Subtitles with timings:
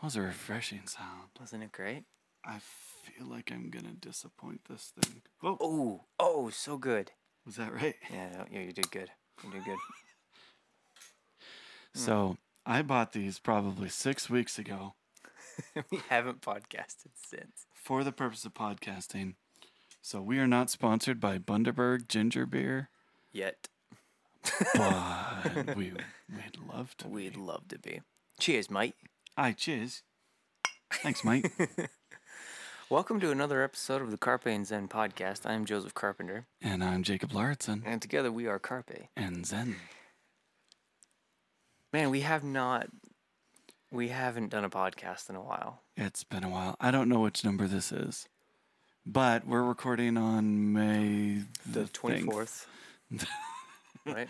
[0.00, 1.30] That was a refreshing sound.
[1.38, 2.04] Wasn't it great?
[2.44, 5.22] I feel like I'm gonna disappoint this thing.
[5.40, 7.12] Whoa, Oh, oh, so good.
[7.44, 7.94] was that right?
[8.10, 9.10] Yeah, no, yeah, you did good.
[9.44, 9.78] You did good.
[11.94, 14.94] So I bought these probably six weeks ago
[15.90, 17.66] we haven't podcasted since.
[17.74, 19.34] for the purpose of podcasting.
[20.00, 22.90] So we are not sponsored by Bundaberg Ginger Beer,
[23.32, 23.68] Yet.
[24.74, 25.92] but we
[26.32, 27.08] we'd love to.
[27.08, 28.00] We'd love to be.
[28.38, 28.94] Cheers, mate.
[29.36, 30.02] Aye, cheers.
[30.92, 31.50] Thanks, mate.
[32.90, 35.46] Welcome to another episode of the Carpe and Zen podcast.
[35.48, 39.08] I'm Joseph Carpenter, and I'm Jacob Lauritsen and together we are Carpe.
[39.16, 39.76] and Zen.
[41.92, 42.88] Man, we have not,
[43.92, 45.82] we haven't done a podcast in a while.
[45.96, 46.76] It's been a while.
[46.80, 48.28] I don't know which number this is,
[49.06, 52.66] but we're recording on May The twenty fourth,
[54.06, 54.28] right?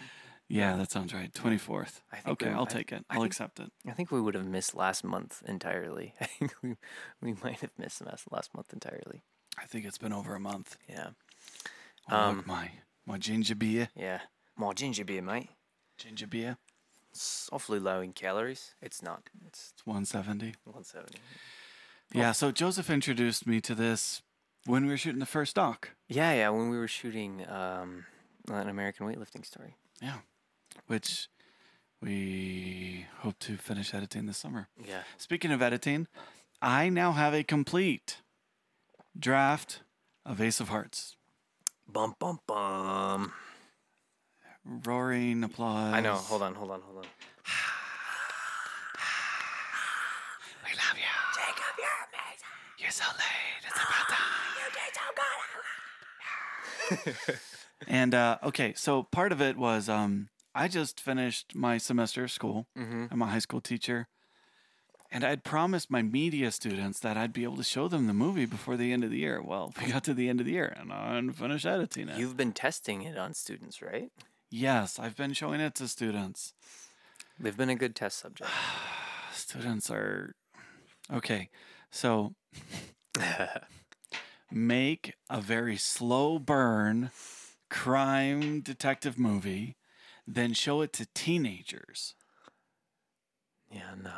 [0.52, 1.32] Yeah, that sounds right.
[1.32, 2.02] Twenty fourth.
[2.12, 3.04] I think Okay, we- I'll I- take it.
[3.08, 3.70] I I'll think- accept it.
[3.86, 6.14] I think we would have missed last month entirely.
[6.20, 6.76] I think we
[7.22, 9.22] we might have missed last last month entirely.
[9.56, 10.76] I think it's been over a month.
[10.88, 11.10] Yeah,
[12.10, 12.70] Oh, Um, look, my
[13.06, 13.88] my ginger beer.
[13.94, 14.20] yeah.
[14.56, 15.50] More ginger beer, mate.
[15.98, 16.56] Ginger beer.
[17.12, 18.74] It's awfully low in calories.
[18.82, 19.30] It's not.
[19.46, 20.54] It's It's one seventy.
[20.64, 21.18] one seventy.
[22.12, 22.32] Yeah.
[22.32, 24.22] So Joseph introduced me to this
[24.66, 25.90] when we were shooting the first doc.
[26.08, 26.48] Yeah, yeah.
[26.50, 28.06] When we were shooting um,
[28.48, 29.76] an American weightlifting story.
[30.02, 30.18] Yeah.
[30.86, 31.28] Which
[32.02, 34.68] we hope to finish editing this summer.
[34.86, 35.02] Yeah.
[35.18, 36.06] Speaking of editing,
[36.62, 38.22] I now have a complete
[39.18, 39.82] draft
[40.24, 41.16] of Ace of Hearts.
[41.86, 43.32] Bum bum bum.
[44.64, 45.94] Roaring applause.
[45.94, 46.14] I know.
[46.14, 46.54] Hold on.
[46.54, 46.80] Hold on.
[46.82, 47.04] Hold on.
[50.64, 51.02] We love you.
[51.34, 52.56] Jacob, you're amazing.
[52.78, 53.64] You're so late.
[53.66, 54.26] It's about time.
[54.60, 54.66] You
[56.96, 57.38] did so good.
[57.88, 62.30] And uh, okay, so part of it was um, I just finished my semester of
[62.30, 62.66] school.
[62.76, 63.06] mm-hmm.
[63.10, 64.08] I'm a high school teacher.
[65.12, 68.46] And I'd promised my media students that I'd be able to show them the movie
[68.46, 69.42] before the end of the year.
[69.42, 72.18] Well, we got to the end of the year and I finished editing it.
[72.18, 74.10] You've been testing it on students, right?
[74.50, 76.54] yes, I've been showing it to students.
[77.38, 78.50] They've been a good test subject.
[79.32, 80.34] Students are
[81.12, 81.48] okay.
[81.90, 82.34] So
[84.50, 87.10] make a very slow burn
[87.70, 89.76] crime detective movie,
[90.26, 92.14] then show it to teenagers.
[93.70, 94.10] yeah, no.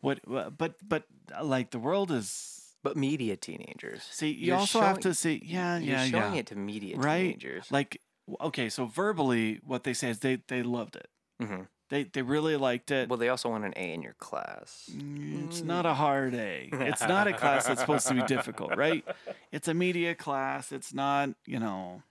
[0.00, 0.20] What?
[0.26, 1.04] But but
[1.36, 2.54] uh, like the world is.
[2.84, 4.02] But media teenagers.
[4.10, 5.42] See, you You're also have to see.
[5.44, 6.40] Yeah, You're yeah, showing yeah.
[6.40, 7.22] it to media right.
[7.22, 7.70] teenagers.
[7.72, 8.00] Like
[8.40, 11.08] okay, so verbally, what they say is they they loved it.
[11.40, 13.08] hmm They they really liked it.
[13.08, 14.88] Well, they also want an A in your class.
[14.94, 16.68] Mm, It's not a hard A.
[16.72, 19.04] It's not a class that's supposed to be difficult, right?
[19.52, 20.70] It's a media class.
[20.72, 22.02] It's not, you know,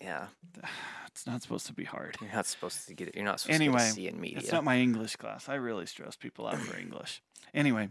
[0.00, 0.28] Yeah,
[1.16, 2.14] it's not supposed to be hard.
[2.20, 3.14] you're not supposed to get it.
[3.14, 4.38] You're not supposed Anyway, to C in media.
[4.38, 5.48] It's not my English class.
[5.48, 7.22] I really stress people out for English.
[7.54, 7.88] Anyway,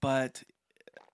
[0.00, 0.42] but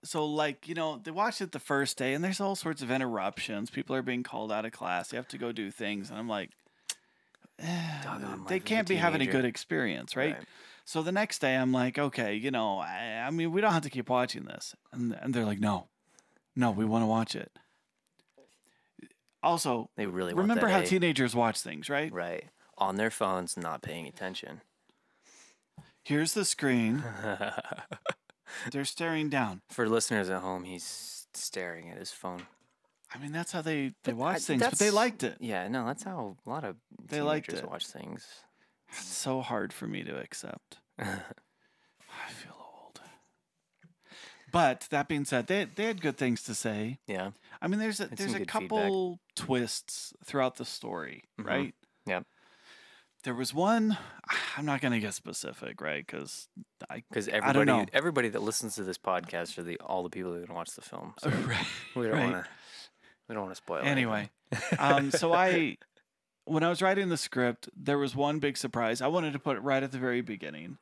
[0.03, 2.89] so like, you know, they watched it the first day and there's all sorts of
[2.89, 3.69] interruptions.
[3.69, 5.11] People are being called out of class.
[5.11, 6.09] You have to go do things.
[6.09, 6.51] And I'm like,
[7.59, 8.03] eh,
[8.47, 10.35] they can't be having a good experience, right?
[10.35, 10.45] Right.
[10.85, 13.83] So the next day, I'm like, okay, you know, I, I mean, we don't have
[13.83, 14.75] to keep watching this.
[14.93, 15.89] And, and they're like, no,
[16.55, 17.51] no, we want to watch it.
[19.43, 20.85] Also, They really want remember that how A.
[20.85, 22.11] teenagers watch things, right?
[22.13, 22.45] right
[22.77, 24.61] on their phones, not paying attention.
[26.03, 27.03] Here's the screen.
[28.71, 29.61] They're staring down.
[29.69, 32.43] For listeners at home, he's staring at his phone.
[33.13, 35.23] I mean, that's how they, they But uh, watch I- things, but they that's- liked
[35.23, 35.37] it.
[35.39, 36.75] Yeah, no, that's how a lot of
[37.07, 37.69] They liked teenagers it.
[37.69, 38.25] watch things.
[38.89, 40.79] It's so hard for me to accept.
[40.99, 41.05] I
[42.29, 42.99] feel old.
[44.51, 46.99] But that being said, they, they had good things to say.
[47.07, 47.31] yeah,
[47.61, 48.69] I mean, there's a, there's a good feedback.
[48.69, 51.45] couple twists throughout the story, Mhm.
[51.45, 51.75] right?
[52.05, 52.25] Yep.
[53.23, 53.97] There was one.
[54.57, 56.05] I'm not gonna get specific, right?
[56.05, 56.47] Because
[56.89, 57.85] I because I don't everybody, know.
[57.93, 61.13] everybody that listens to this podcast are the all the people that watch the film.
[61.19, 61.65] So right.
[61.95, 62.31] we don't right.
[62.31, 62.49] want to,
[63.29, 63.81] we don't want to spoil.
[63.83, 64.29] Anyway,
[64.79, 65.77] um, so I,
[66.45, 69.01] when I was writing the script, there was one big surprise.
[69.01, 70.77] I wanted to put it right at the very beginning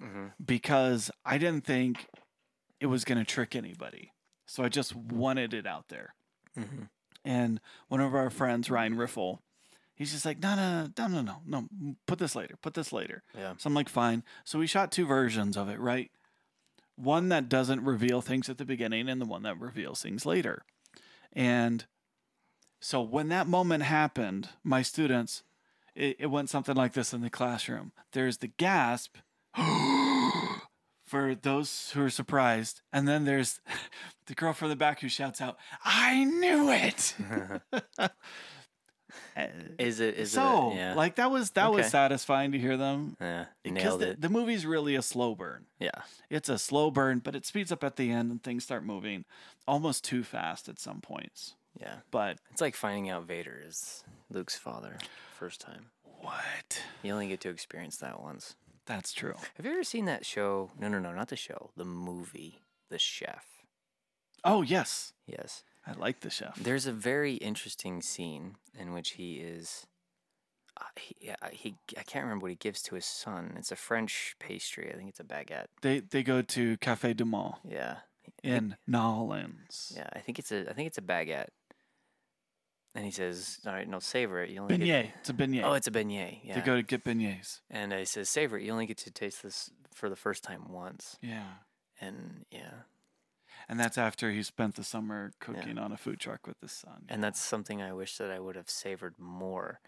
[0.00, 2.06] hmm because I didn't think
[2.80, 4.12] it was gonna trick anybody.
[4.46, 6.14] So I just wanted it out there.
[6.54, 6.84] hmm
[7.24, 9.42] And one of our friends, Ryan Riffle,
[9.94, 12.92] he's just like, no, no, no, no, no, no, no, put this later, put this
[12.92, 13.22] later.
[13.36, 14.22] yeah, So I'm like, fine.
[14.44, 16.10] So we shot two versions of it, right?
[16.94, 20.64] One that doesn't reveal things at the beginning and the one that reveals things later.
[21.32, 21.84] And
[22.80, 25.42] so when that moment happened, my students,
[25.94, 27.92] it, it went something like this in the classroom.
[28.12, 29.16] There's the gasp
[31.06, 32.80] for those who are surprised.
[32.92, 33.60] And then there's
[34.26, 37.14] the girl from the back who shouts out, I knew it.
[39.78, 40.16] Is it?
[40.16, 40.74] Is so it?
[40.74, 40.94] a- Yeah.
[40.94, 43.46] like that was that was satisfying to hear them yeah.
[43.62, 45.66] because the, the movie's really a slow burn.
[45.78, 45.90] yeah.
[46.30, 49.24] It's a slow burn, but it speeds up at the end and things start moving
[49.68, 51.54] almost too fast at some points.
[51.80, 51.96] Yeah.
[52.10, 54.98] But It's like finding out Vader is Luke's father
[55.38, 55.86] first time.
[56.20, 56.82] what?
[57.02, 58.56] You only get to experience that once.
[58.86, 59.34] That's true.
[59.56, 60.70] Have you ever seen that show?
[60.78, 61.70] No, no, no, not the show.
[61.76, 62.60] The movie,
[62.90, 63.44] The Chef.
[64.44, 65.64] Oh yes, Yes.
[65.88, 66.56] I like the chef.
[66.56, 69.86] There's a very interesting scene in which he is.
[70.76, 73.54] Uh, he, uh, he, I can't remember what he gives to his son.
[73.56, 74.90] It's a French pastry.
[74.92, 75.66] I think it's a baguette.
[75.82, 77.98] They they go to Cafe du Monde Yeah.
[78.42, 79.92] in Nolans.
[79.96, 81.50] Yeah, I think it's a I think it's a baguette.
[82.96, 84.48] And he says, "All right, no, savor it.
[84.50, 85.18] You only get- Beignet.
[85.18, 85.62] It's a beignet.
[85.64, 86.40] Oh, it's a beignet.
[86.42, 86.54] Yeah.
[86.54, 87.60] They go to get beignets.
[87.68, 88.64] and he says, "Savor it.
[88.64, 91.58] You only get to taste this for the first time once." Yeah.
[92.00, 92.82] And yeah,
[93.68, 97.04] And that's after he spent the summer cooking on a food truck with his son.
[97.08, 99.80] and that's something I wish that I would have savored more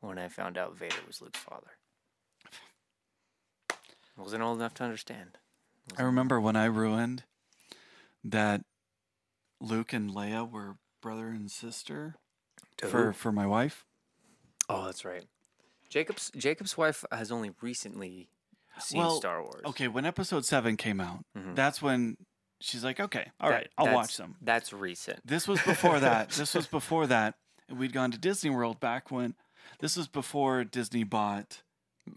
[0.00, 1.78] when I found out Vader was Luke's father.
[3.70, 5.38] I Wasn't old enough to understand.
[5.98, 7.24] I remember when I ruined
[8.22, 8.62] that
[9.60, 12.16] Luke and Leia were brother and sister
[12.78, 13.12] To for who?
[13.12, 13.84] for my wife.
[14.68, 15.24] Oh, that's right.
[15.88, 18.28] Jacob's Jacob's wife has only recently
[18.80, 19.62] seen Well, Star Wars.
[19.66, 21.54] Okay, when episode 7 came out, Mhm.
[21.54, 22.16] that's when
[22.60, 25.24] she's like, "Okay, all That- right, I'll watch them." That's recent.
[25.26, 26.30] This was before that.
[26.36, 27.36] This was before that.
[27.68, 29.34] We'd gone to Disney World back when
[29.78, 31.62] this was before Disney bought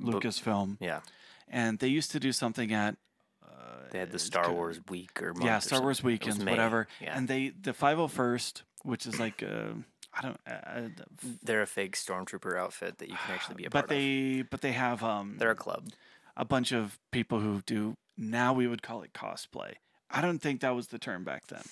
[0.02, 0.78] Lucasfilm.
[0.80, 1.02] Yeah,
[1.48, 2.98] And they used to do something at
[3.46, 6.00] uh, they had the Star Wars week or month yeah, or Star Wars.
[6.00, 6.88] It was weekends, whatever.
[7.00, 9.74] Yeah, And they the 501st, which is like uh,
[10.18, 11.04] I don't uh,
[11.44, 14.62] they're a fake stormtrooper outfit that you can actually be a but part they but
[14.62, 15.36] they have um.
[15.38, 15.90] They're a club.
[16.36, 19.74] a bunch of people who do now we would call it cosplay.
[20.10, 21.64] I don't think that was the term back then.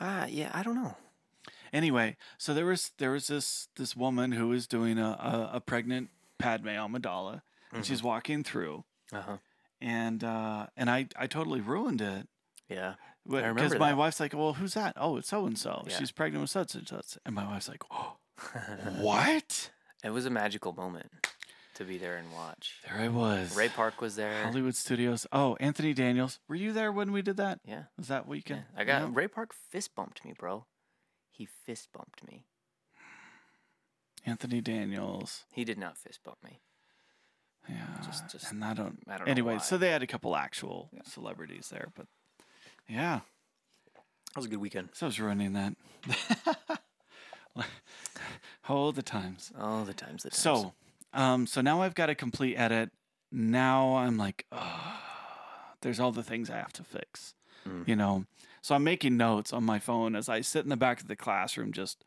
[0.00, 0.96] Ah, yeah, I don't know.
[1.72, 5.60] Anyway, so there was there was this this woman who was doing a a, a
[5.60, 7.42] pregnant Padme Amidala,
[7.72, 9.36] and she's walking through, Uh huh.
[9.80, 12.28] and uh, and I I totally ruined it
[12.68, 12.94] Yeah.
[13.28, 13.96] Because my that.
[13.96, 14.94] wife's like, well, who's that?
[14.96, 15.84] Oh, it's so and so.
[15.86, 15.96] Yeah.
[15.98, 18.16] She's pregnant with such and such, and my wife's like, oh,
[18.98, 19.70] what?
[20.02, 21.10] It was a magical moment
[21.74, 22.76] to be there and watch.
[22.86, 23.56] There I was.
[23.56, 24.44] Ray Park was there.
[24.44, 25.26] Hollywood Studios.
[25.32, 26.38] Oh, Anthony Daniels.
[26.48, 27.60] Were you there when we did that?
[27.64, 27.84] Yeah.
[27.96, 28.30] Was that yeah.
[28.30, 28.64] weekend?
[28.76, 29.08] I got No?
[29.08, 30.66] Ray Park fist bumped me, bro.
[31.30, 32.46] He fist bumped me.
[34.26, 35.44] Anthony Daniels.
[35.52, 36.60] He did not fist bump me.
[37.68, 37.86] Yeah.
[38.04, 39.00] Just- just- and I don't.
[39.08, 42.06] I don't anyway, so they had a couple actual celebrities there, but
[42.88, 43.20] yeah,
[44.34, 44.90] That was a good weekend.
[44.92, 45.74] so I was ruining that.
[48.68, 49.52] oh, the times.
[49.58, 50.38] Oh, the times, the times.
[50.40, 50.72] So,
[51.12, 52.90] um, so now I've got a complete edit.
[53.30, 54.98] Now I'm like, oh,
[55.80, 57.34] there's all the things I have to fix,
[57.66, 57.88] Mm.
[57.88, 58.26] you know.
[58.60, 61.16] So I'm making notes on my phone as I sit in the back of the
[61.16, 62.04] classroom, just,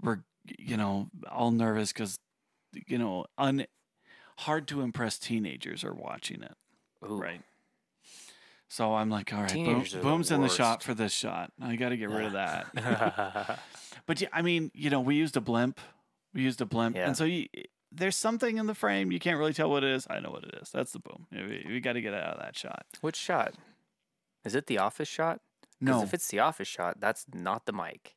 [0.00, 0.18] we're,
[0.58, 2.18] you know, all nervous because,
[2.86, 3.66] you know, un,
[4.38, 6.54] hard to impress teenagers are watching it,
[7.08, 7.18] Ooh.
[7.20, 7.40] right?
[8.68, 11.52] So I'm like, all right, boom, are the boom's in the shot for this shot.
[11.60, 13.58] I got to get rid of that.
[14.06, 15.80] But yeah, I mean, you know, we used a blimp.
[16.34, 17.06] We used a blimp, Yeah.
[17.06, 17.46] and so you,
[17.90, 20.06] there's something in the frame you can't really tell what it is.
[20.10, 20.68] I know what it is.
[20.70, 21.26] That's the boom.
[21.32, 22.84] We, we got to get out of that shot.
[23.00, 23.54] Which shot?
[24.44, 25.40] Is it the office shot?
[25.80, 28.14] No, if it's the office shot, that's not the mic.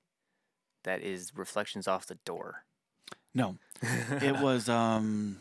[0.84, 2.64] That is reflections off the door.
[3.34, 5.40] no, it was um,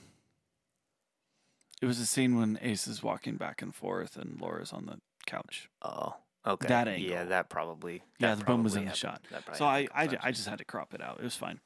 [1.82, 4.98] it was a scene when Ace is walking back and forth and Laura's on the
[5.26, 5.68] couch.
[5.82, 6.14] Oh,
[6.46, 6.68] okay.
[6.68, 7.10] That angle.
[7.10, 8.02] Yeah, that probably.
[8.18, 9.22] Yeah, that the boom was in the shot.
[9.54, 11.18] So I, I, I just had to crop it out.
[11.18, 11.60] It was fine.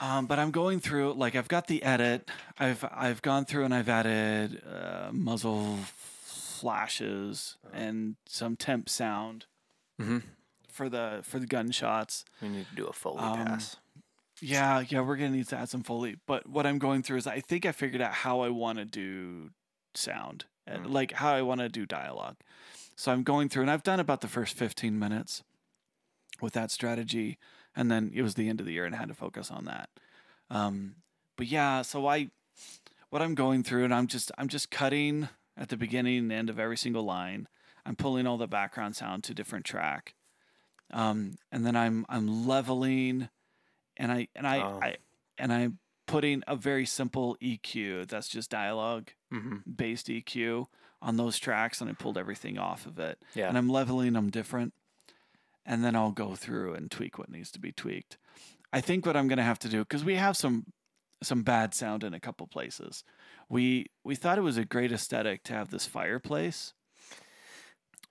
[0.00, 2.30] Um, but I'm going through like I've got the edit.
[2.58, 5.76] I've I've gone through and I've added uh, muzzle
[6.24, 9.46] flashes and some temp sound
[10.00, 10.22] Mhm.
[10.68, 12.24] for the for the gunshots.
[12.40, 13.76] We need to do a Foley Um, pass.
[14.40, 16.16] Yeah, yeah, we're gonna need to add some foley.
[16.26, 18.84] But what I'm going through is I think I figured out how I want to
[18.84, 19.50] do
[19.94, 20.92] sound, and Mm.
[20.92, 22.36] like how I want to do dialogue.
[22.96, 25.42] So I'm going through, and I've done about the first 15 minutes
[26.40, 27.38] with that strategy,
[27.74, 29.64] and then it was the end of the year, and I had to focus on
[29.66, 29.90] that.
[30.48, 30.96] Um,
[31.36, 32.30] but yeah, so I,
[33.10, 36.50] what I'm going through, and I'm just I'm just cutting at the beginning and end
[36.50, 37.48] of every single line.
[37.84, 40.14] I'm pulling all the background sound to different track,
[40.90, 43.28] um, and then I'm I'm leveling
[44.00, 44.80] and I and I, Oh.
[44.82, 44.96] I
[45.38, 49.58] and I'm putting a very simple EQ that's just dialogue Mm-hmm.
[49.72, 50.66] based EQ
[51.00, 53.48] on those tracks, and I pulled everything off of it, Yeah.
[53.48, 54.74] and I'm leveling them different,
[55.64, 58.18] and then I'll go through and tweak what needs to be tweaked.
[58.72, 60.66] I think what I'm gonna have to do because we have some
[61.22, 63.04] some bad sound in a couple places.
[63.48, 66.72] We we thought it was a great aesthetic to have this fireplace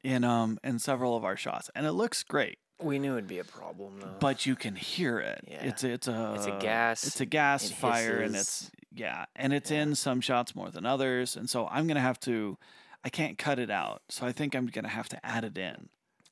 [0.03, 2.59] in um in several of our shots, and it looks great.
[2.81, 4.15] We knew it'd be a problem though.
[4.19, 5.41] but you can hear it.
[5.47, 5.65] Yeah.
[5.65, 9.53] It's it's a It's a gas, It's a gas it fire, and it's yeah, and
[9.53, 9.81] it's Yeah.
[9.83, 12.57] in some shots more than others, and so I'm gonna have to.
[13.03, 15.89] I can't cut it out, so I think I'm gonna have to add it in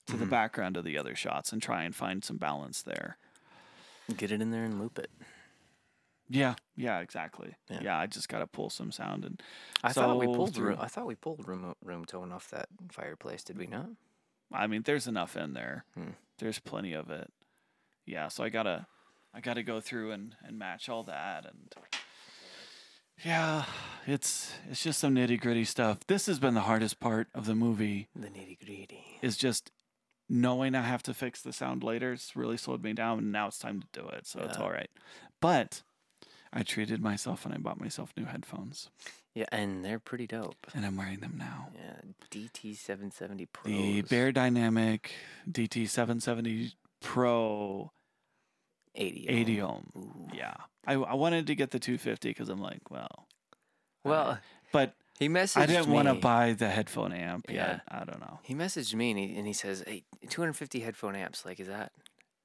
[0.08, 0.30] to the Mhm.
[0.30, 3.18] background of the other shots and try and find some balance there.
[4.16, 5.12] Get it in there and loop it.
[6.30, 7.56] Yeah, yeah, exactly.
[7.70, 7.80] Yeah.
[7.82, 9.42] Yeah, I just gotta pull some sound and
[9.84, 13.44] I thought we pulled room, I thought we pulled room room tone off that fireplace.
[13.44, 13.90] Did we not?
[14.52, 15.84] I mean, there's enough in there.
[15.94, 16.12] Hmm.
[16.40, 17.32] There's plenty of it.
[18.06, 18.88] Yeah, so I gotta,
[19.34, 21.74] I gotta go through and, and match all that, and
[23.26, 23.66] yeah,
[24.06, 26.00] it's it's just some nitty gritty stuff.
[26.08, 28.10] This has been the hardest part of the movie.
[28.16, 29.20] The nitty gritty.
[29.22, 29.72] Is just
[30.30, 32.14] knowing I have to fix the sound later.
[32.14, 34.28] It's really slowed me down, and now it's time to do it.
[34.28, 34.90] So it's all right.
[35.42, 35.82] But
[36.54, 38.90] I treated myself and I bought myself new headphones,
[39.36, 40.68] Yeah, and they're pretty dope.
[40.74, 41.70] and I'm wearing them now.
[41.76, 42.00] Yeah,
[42.32, 43.72] DT seven seventy Pro.
[43.72, 45.08] The Beyerdynamic
[45.50, 47.92] DT770 Pro
[48.96, 49.28] eighty.
[49.28, 49.92] 80 ohm.
[49.96, 50.28] Ooh.
[50.34, 50.54] Yeah.
[50.86, 53.28] I, I wanted to get the 250 because I'm like, well,
[54.04, 54.40] Well,
[54.72, 57.54] but he messaged I didn't want to buy the headphone amp Yeah.
[57.56, 57.82] yet.
[57.90, 58.40] I don't know.
[58.44, 61.46] He messaged me and he, and he says, "Hey, 250 headphone amps.
[61.46, 61.92] Like, is that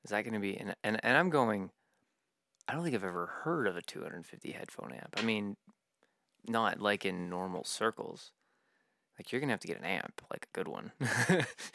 [0.04, 1.70] is that going to be?" And, and and I'm going.
[2.68, 5.14] I don't think I've ever heard of a 250 headphone amp.
[5.16, 5.56] I mean,
[6.48, 8.32] not like in normal circles.
[9.18, 10.92] Like you're gonna have to get an amp, like a good one.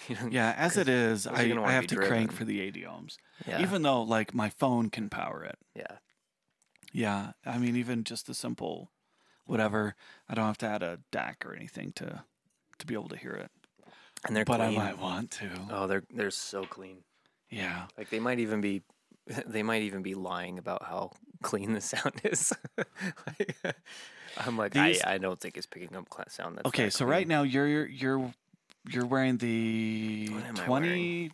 [0.08, 0.28] you know?
[0.30, 3.18] Yeah, as it is, I, I have to crank for the 80 ohms.
[3.48, 5.58] yeah, Even though, like, my phone can power it.
[5.76, 5.98] yeah,
[6.92, 7.32] Yeah.
[7.46, 8.92] I mean, even just a simple
[9.46, 9.96] whatever,
[10.28, 12.24] I don't have to add a DAC or anything to
[12.80, 13.50] to be able to hear it.
[14.26, 14.78] and they're but clean.
[14.80, 15.50] I might want to.
[15.72, 16.98] Oh, they're they're so clean.
[17.50, 17.86] Yeah.
[17.98, 18.82] Like they might even be,
[19.46, 21.12] they might even be lying about how
[21.44, 22.54] clean the sound is.
[23.28, 23.58] Like,
[24.38, 26.58] I'm like, These- I, I don't think it's picking up cla- sound.
[26.58, 27.10] That's Okay, so clean.
[27.10, 28.34] right now you're you're you're
[28.90, 31.32] you're wearing the What am I twenty wearing?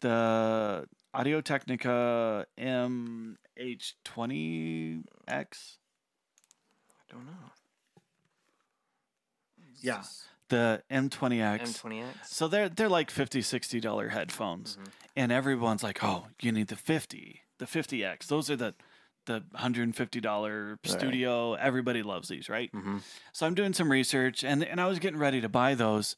[0.00, 3.36] the Audio Technica MH20X.
[5.28, 7.52] I don't know.
[9.80, 10.02] Yeah.
[10.52, 11.60] The M20X.
[11.82, 12.26] M20X.
[12.26, 14.76] So they're they're like 50 60 dollar headphones.
[14.76, 14.88] Mhm.
[15.16, 18.26] And everyone's like, "Oh, you need the 50, the 50X.
[18.26, 18.74] Those are the
[19.26, 21.54] the $150 studio.
[21.54, 22.70] Everybody loves these, right?
[22.72, 22.98] Mm-hmm.
[23.32, 26.16] So I'm doing some research and, and I was getting ready to buy those.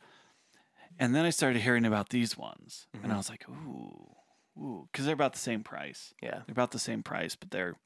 [0.99, 2.87] And then I started hearing about these ones.
[3.03, 4.15] And I was like, ooh,
[4.59, 4.89] ooh.
[4.91, 6.15] Because they're about the same price.
[6.23, 6.41] Yeah.
[6.47, 7.77] They're about the same price, but they're,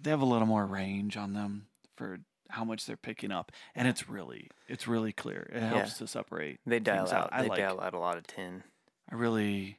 [0.00, 2.18] they have a little more range on them for
[2.50, 3.52] how much they're picking up.
[3.74, 5.50] And it's really, it's really clear.
[5.52, 6.60] It helps to separate.
[6.66, 7.30] They dial things out.
[7.32, 8.62] I They like, dial out a lot of tin.
[9.10, 9.78] I really,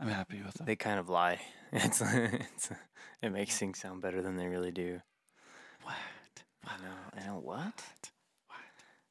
[0.00, 0.66] I'm happy with them.
[0.66, 1.40] They kind of lie.
[1.74, 2.70] It's, it's
[3.22, 5.00] it makes things sound better than they really do.
[5.82, 5.94] what?
[6.66, 6.94] I know.
[7.22, 7.82] I know what?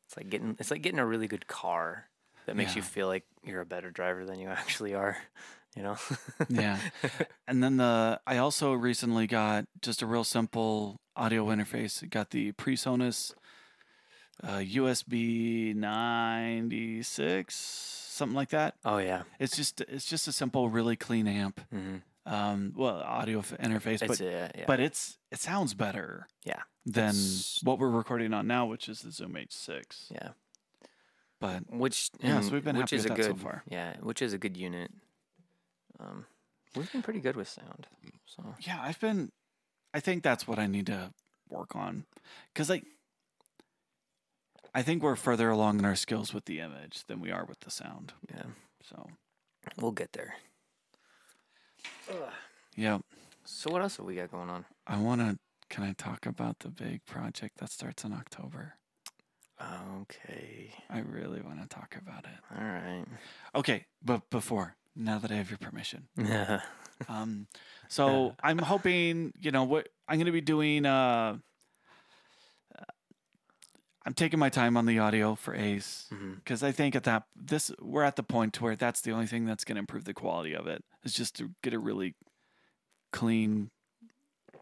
[0.05, 2.05] It's like getting it's like getting a really good car
[2.45, 2.88] that makes you Yeah.
[2.88, 5.17] feel like you're a better driver than you actually are.
[5.75, 5.98] You know?
[6.50, 6.78] Yeah.
[7.48, 12.08] And then the I also recently got just a real simple audio interface.
[12.10, 13.34] Got the PreSonus
[14.44, 18.75] uh, USB 96, something like that.
[18.86, 19.24] oh yeah.
[19.40, 21.62] It's just it's just a simple, really clean amp.
[21.74, 21.98] Mm-hmm.
[22.32, 24.63] Um, well, audio f- interface, but a, yeah.
[24.68, 26.62] but it's it sounds better Yeah.
[26.86, 30.12] than It's- what we're recording on now, which is the Zoom H6.
[30.12, 30.30] yeah.
[31.40, 33.63] But Which Yeah, so we've been which happy is with a that so far.
[33.68, 34.92] yeah, which is a good unit.
[36.01, 36.25] Um,
[36.75, 37.88] we've been pretty good with sound.
[38.25, 39.31] So yeah, I've been.
[39.93, 41.12] I think that's what I need to
[41.50, 42.05] work on,
[42.53, 42.86] because like,
[44.74, 47.60] I think we're further along in our skills with the image than we are with
[47.60, 48.13] the sound.
[48.34, 48.43] yeah,
[48.84, 49.08] So
[49.79, 50.36] we'll get there.
[52.77, 53.00] yeah,
[53.43, 54.65] So what else have we got going on?
[54.88, 55.38] I want to.
[55.70, 58.74] Can I talk about the big project that starts in October?
[60.01, 60.74] Okay.
[60.89, 62.58] I really want to talk about it.
[62.58, 63.05] All right.
[63.55, 66.62] Okay, but before now that I have your permission, Yeah.
[67.10, 67.48] um,
[67.88, 70.86] so I'm hoping you know what I'm going to be doing.
[70.86, 71.38] Uh,
[74.03, 76.07] I'm taking my time on the audio for Ace.
[76.36, 79.45] because I think at that this we're at the point where that's the only thing
[79.45, 82.15] that's going to improve the quality of it is just to get a really
[83.13, 83.69] clean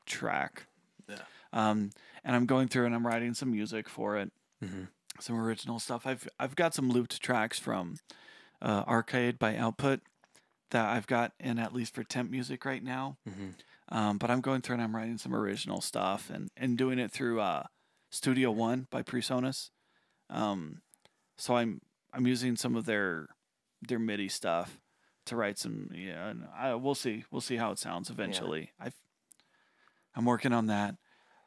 [0.06, 0.66] track.
[1.08, 1.20] Yeah.
[1.54, 1.92] Um,
[2.24, 4.32] and I'm going through and I'm writing some music for it,
[4.64, 4.84] hmm
[5.22, 6.06] some original stuff.
[6.08, 7.96] I've I've got some looped tracks from
[8.62, 10.02] uh, Arcade by Output
[10.72, 13.18] that I've got in at least for temp music right now.
[13.28, 13.50] hmm
[13.92, 17.12] Um, but I'm going through and I'm writing some original stuff and, and doing it
[17.12, 17.64] through uh,
[18.12, 19.70] Studio One by PreSonus.
[20.30, 20.82] Um,
[21.38, 21.82] so I'm
[22.14, 23.28] I'm using some of their
[23.88, 24.80] their MIDI stuff
[25.26, 25.90] to write some.
[25.94, 28.72] Yeah, and I, we'll see we'll see how it sounds eventually.
[28.80, 28.96] I've
[30.16, 30.96] I'm working on that.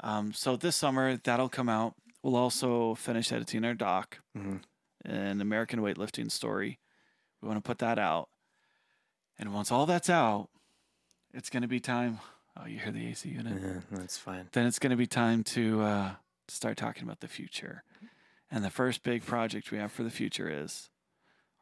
[0.00, 1.94] Um, so this summer that'll come out.
[2.22, 4.56] We'll also finish editing our doc, hmm
[5.04, 6.78] an American weightlifting story,
[7.40, 8.28] We want to put that out.
[9.38, 10.48] And once all that's out,
[11.32, 12.20] it's going to be time.
[12.58, 13.60] Oh, you hear the AC unit?
[13.62, 14.48] Yeah, that's fine.
[14.52, 16.10] Then it's going to be time to uh,
[16.48, 17.82] start talking about the future.
[18.50, 20.90] And the first big project we have for the future is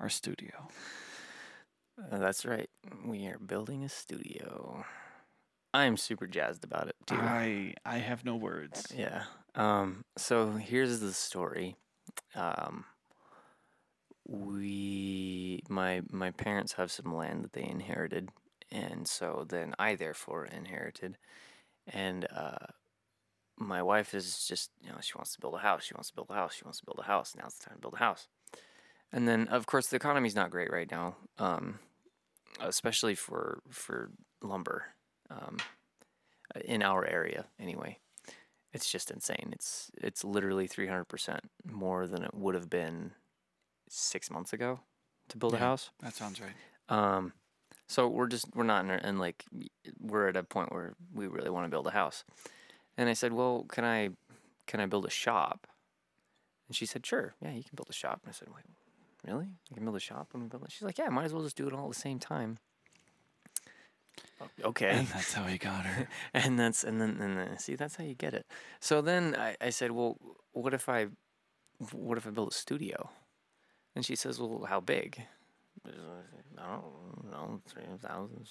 [0.00, 0.68] our studio.
[1.98, 2.68] Uh, that's right.
[3.04, 4.84] We are building a studio.
[5.72, 7.14] I'm super jazzed about it too.
[7.14, 8.86] I I have no words.
[8.96, 9.24] Yeah.
[9.54, 10.04] Um.
[10.16, 11.76] So here's the story.
[12.34, 12.84] Um.
[14.30, 18.30] We my my parents have some land that they inherited,
[18.70, 21.18] and so then I therefore inherited,
[21.88, 22.66] and uh,
[23.58, 25.82] my wife is just you know she wants to build a house.
[25.82, 26.54] She wants to build a house.
[26.54, 27.34] She wants to build a house.
[27.36, 28.28] Now's the time to build a house.
[29.12, 31.16] And then of course the economy's not great right now.
[31.38, 31.80] Um.
[32.60, 34.84] Especially for for lumber.
[35.28, 35.56] Um.
[36.64, 37.98] In our area anyway
[38.72, 39.50] it's just insane.
[39.52, 43.12] It's it's literally 300% more than it would have been
[43.90, 44.80] 6 months ago
[45.28, 45.90] to build a house.
[46.00, 46.54] That sounds right.
[46.88, 47.32] Um
[47.86, 49.44] so we're just we're not in like
[49.98, 52.24] we're at a point where we really want to build a house.
[52.96, 54.10] And I said, "Well, can I
[54.66, 55.66] can I build a shop?"
[56.68, 57.34] And she said, "Sure.
[57.42, 58.64] Yeah, you can build a shop." And I said, "Wait,
[59.26, 59.48] really?
[59.68, 61.42] You can build a shop when we build it?" She's like, "Yeah, might as well
[61.42, 62.58] just do it all at the same time."
[64.62, 66.08] Okay And that's how he got her.
[66.34, 68.46] and that's and then and then see that's how you get it
[68.80, 70.16] so then I, I said well
[70.52, 71.08] what if i
[71.92, 73.10] what if i build a studio
[73.94, 75.22] and she says well how big?
[75.86, 75.90] I
[76.62, 78.46] don't know 3000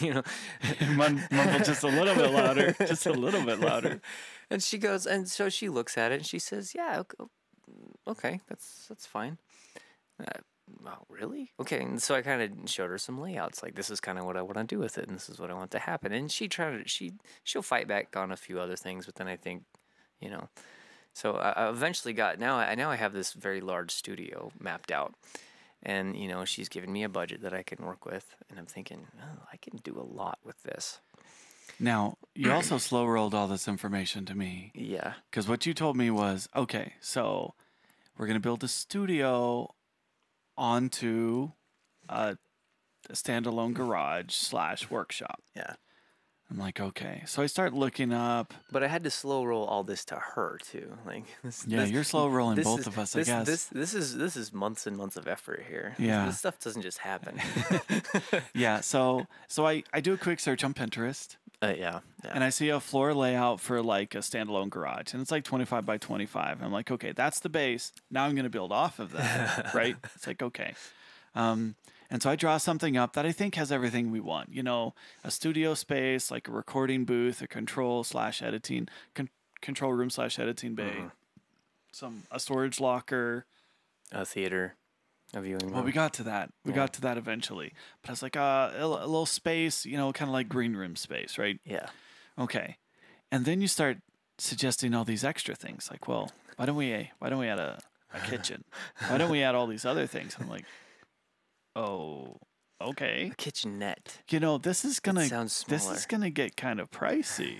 [0.00, 0.22] you know?
[0.94, 2.74] Mum- Mumble just a little bit louder.
[2.78, 4.00] Just a little bit louder.
[4.50, 7.24] and she goes and so she looks at it and she says yeah ok-
[8.06, 9.38] okay that's that's fine.
[10.20, 10.40] Uh,
[10.84, 11.52] wow really?
[11.60, 14.24] Okay and so i kind of showed her some layouts like this is kind of
[14.24, 16.12] what i want to do with it and this is what i want to happen.
[16.12, 19.26] And she tried to she she'll fight back on a few other things but then
[19.28, 19.64] i think
[20.20, 20.48] you know
[21.16, 24.92] so i, I eventually got now i now i have this very large studio mapped
[24.92, 25.14] out.
[25.82, 28.66] And you know she's given me a budget that i can work with and i'm
[28.66, 31.00] thinking oh, i can do a lot with this.
[31.78, 34.72] Now, you also slow rolled all this information to me.
[34.74, 35.14] Yeah.
[35.30, 37.54] Because what you told me was okay, so
[38.16, 39.74] we're going to build a studio
[40.56, 41.50] onto
[42.08, 42.38] a,
[43.10, 45.42] a standalone garage slash workshop.
[45.54, 45.74] yeah
[46.48, 47.24] I'm like, okay.
[47.26, 48.54] So I start looking up.
[48.70, 50.96] But I had to slow roll all this to her too.
[51.04, 53.46] Like this, Yeah, this- you're slow rolling both is- of us, I this, guess.
[53.46, 55.94] This this is this is months and months of effort here.
[55.98, 56.26] This- Yeah.
[56.26, 57.40] this stuff doesn't just happen.
[58.54, 62.32] Yeah, so so I, I do a quick search on Pinterest uh, yeah, yeah.
[62.34, 65.84] and I see a floor layout for like a standalone garage and it's like 25
[65.86, 66.62] by 25.
[66.62, 67.92] I'm like, okay, that's the base.
[68.10, 69.96] Now I'm going to build off of that, right?
[70.14, 70.74] It's like, okay.
[71.34, 71.74] Um,
[72.10, 74.52] and so I draw something up that I think has everything we want.
[74.52, 79.92] You know, a studio space, like a recording booth, a control slash editing, con- control
[79.92, 81.04] room slash editing bay,
[81.92, 83.46] some a storage locker.
[84.12, 84.76] a theater,
[85.34, 85.70] a viewing room.
[85.72, 85.86] Well, room.
[85.86, 86.50] we got to that.
[86.64, 86.76] We Yeah.
[86.76, 87.72] got to that eventually.
[88.02, 90.76] But I was like, uh, a, a little space, you know, kind of like green
[90.76, 91.58] room space, right?
[91.64, 91.88] yeah,
[92.38, 92.76] Okay.
[93.32, 93.98] And then you start
[94.38, 97.80] suggesting all these extra things, like, well, why don't we why don't we add a,
[98.14, 98.62] a kitchen?
[99.08, 100.36] Why don't we add all these other things?
[100.38, 100.64] I'm like,
[101.76, 102.38] oh,
[102.80, 103.30] okay.
[103.32, 104.18] a kitchenette.
[104.30, 105.96] You know, this is gonna sounds this smaller.
[105.96, 107.56] is gonna get kind of pricey.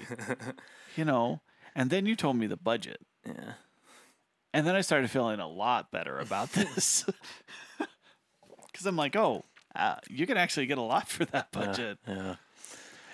[0.96, 1.40] you know.
[1.74, 3.00] And then you told me the budget.
[3.26, 3.52] Yeah,
[4.54, 7.04] And then I started feeling a lot better about this.
[8.72, 11.98] Because I'm like, oh, uh, you can actually get a lot for that yeah, budget.
[12.06, 12.34] Yeah,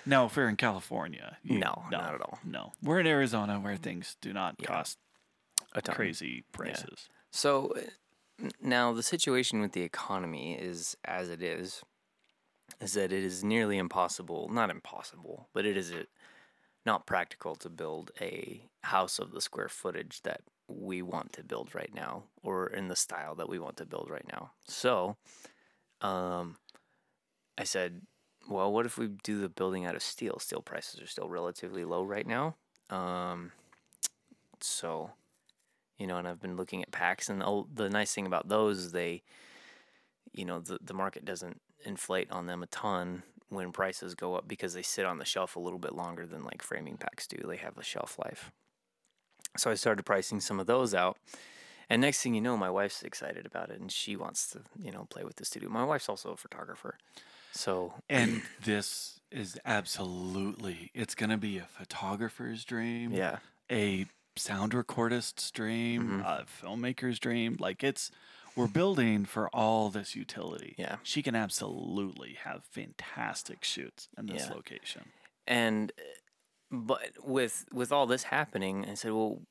[0.05, 1.37] No, if we're in California.
[1.41, 2.39] you- No, not at all.
[2.43, 2.73] No.
[2.81, 4.97] We're in Arizona where things do not cost
[5.73, 5.95] a ton.
[5.95, 7.07] crazy prices.
[7.31, 7.81] So uh,
[8.61, 11.83] now the situation with the economy is as it is,
[12.81, 16.03] is that it is nearly impossible, not impossible, but it is uh
[16.85, 21.73] not practical to build a house of the square footage that we want to build
[21.73, 24.51] right now or in the style that we want to build right now.
[24.65, 25.15] So,
[26.01, 26.57] um,
[27.57, 28.01] I said,
[28.49, 30.39] well, what if we do the building out of steel?
[30.39, 32.55] Steel prices are still relatively low right now.
[32.89, 33.51] Um,
[34.59, 35.11] so,
[36.03, 38.77] you know, and I've been looking at packs, and oh, the nice thing about those
[38.77, 39.23] is they,
[40.33, 44.45] you know, the the market doesn't inflate on them a ton when prices go up
[44.45, 47.37] because they sit on the shelf a little bit longer than like framing packs do.
[47.47, 48.51] They have a shelf life.
[49.55, 51.17] So I started pricing some of those out.
[51.89, 54.91] And next thing you know, my wife's excited about it and she wants to, you
[54.91, 55.69] know, play with the studio.
[55.69, 56.97] My wife's also a photographer.
[57.53, 63.37] So And this is absolutely, it's going to be a photographer's dream, yeah.
[63.71, 66.25] a sound recordist's dream, Mhm.
[66.25, 67.57] a filmmaker's dream.
[67.59, 68.11] Like it's,
[68.55, 70.75] we're building for all this utility.
[70.77, 70.97] Yeah.
[71.03, 74.53] She can absolutely have fantastic shoots in this Yeah.
[74.53, 75.11] location.
[75.45, 76.03] and uh,
[76.71, 79.41] but with with all this happening i said well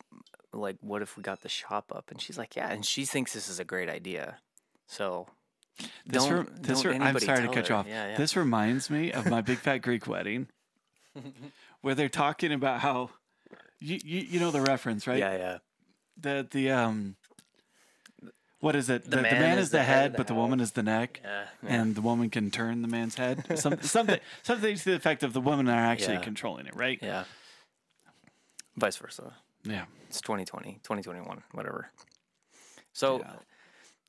[0.55, 3.35] like what if we got the shop up and she's like yeah and she thinks
[3.35, 4.39] this is a great idea
[4.87, 5.29] so
[6.07, 7.87] This don't, re- this don't re- I'm sorry to cut you off.
[7.87, 8.17] Yeah, yeah.
[8.17, 10.49] This reminds me of my big fat Greek wedding,
[11.83, 13.11] where they're talking about how
[13.83, 15.19] you you, you know the reference, right?
[15.19, 15.59] Yeah, yeah.
[16.21, 17.17] The the um,
[18.61, 19.05] what is it?
[19.05, 20.41] The The, the man man, is is the the head, head, but the head.
[20.41, 21.21] woman is the neck.
[21.25, 23.59] Yeah, And the woman can turn the man's head.
[23.59, 26.21] Some, something, something to the effect of the women are actually Yeah.
[26.21, 26.99] controlling it, right?
[27.03, 27.25] yeah.
[28.77, 29.35] Vice versa.
[29.65, 29.85] Yeah.
[30.09, 31.91] It's 2020, 2021, whatever.
[32.93, 33.33] So, Yeah.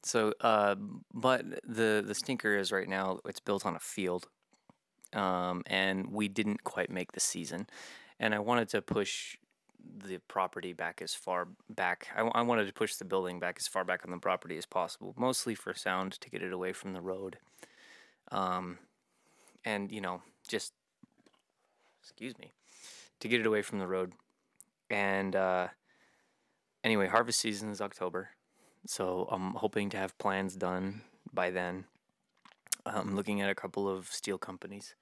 [0.04, 0.76] so, uh,
[1.14, 4.28] but the the stinker is right now it's built on a field,
[5.14, 7.68] um, and we didn't quite make the season,
[8.20, 9.38] and I wanted to push
[9.84, 12.08] the property back as far back.
[12.16, 14.66] I, I wanted to push the building back as far back on the property as
[14.66, 17.38] possible, mostly for sound to get it away from the road,
[18.32, 18.80] um,
[19.66, 20.74] and you know just
[22.02, 22.52] excuse me,
[23.20, 24.14] to get it away from the road,
[24.90, 25.68] and uh,
[26.84, 28.30] anyway, harvest season is October,
[28.86, 31.02] so I'm hoping to have plans done
[31.34, 31.86] by then.
[32.86, 34.96] I'm looking at a couple of steel companies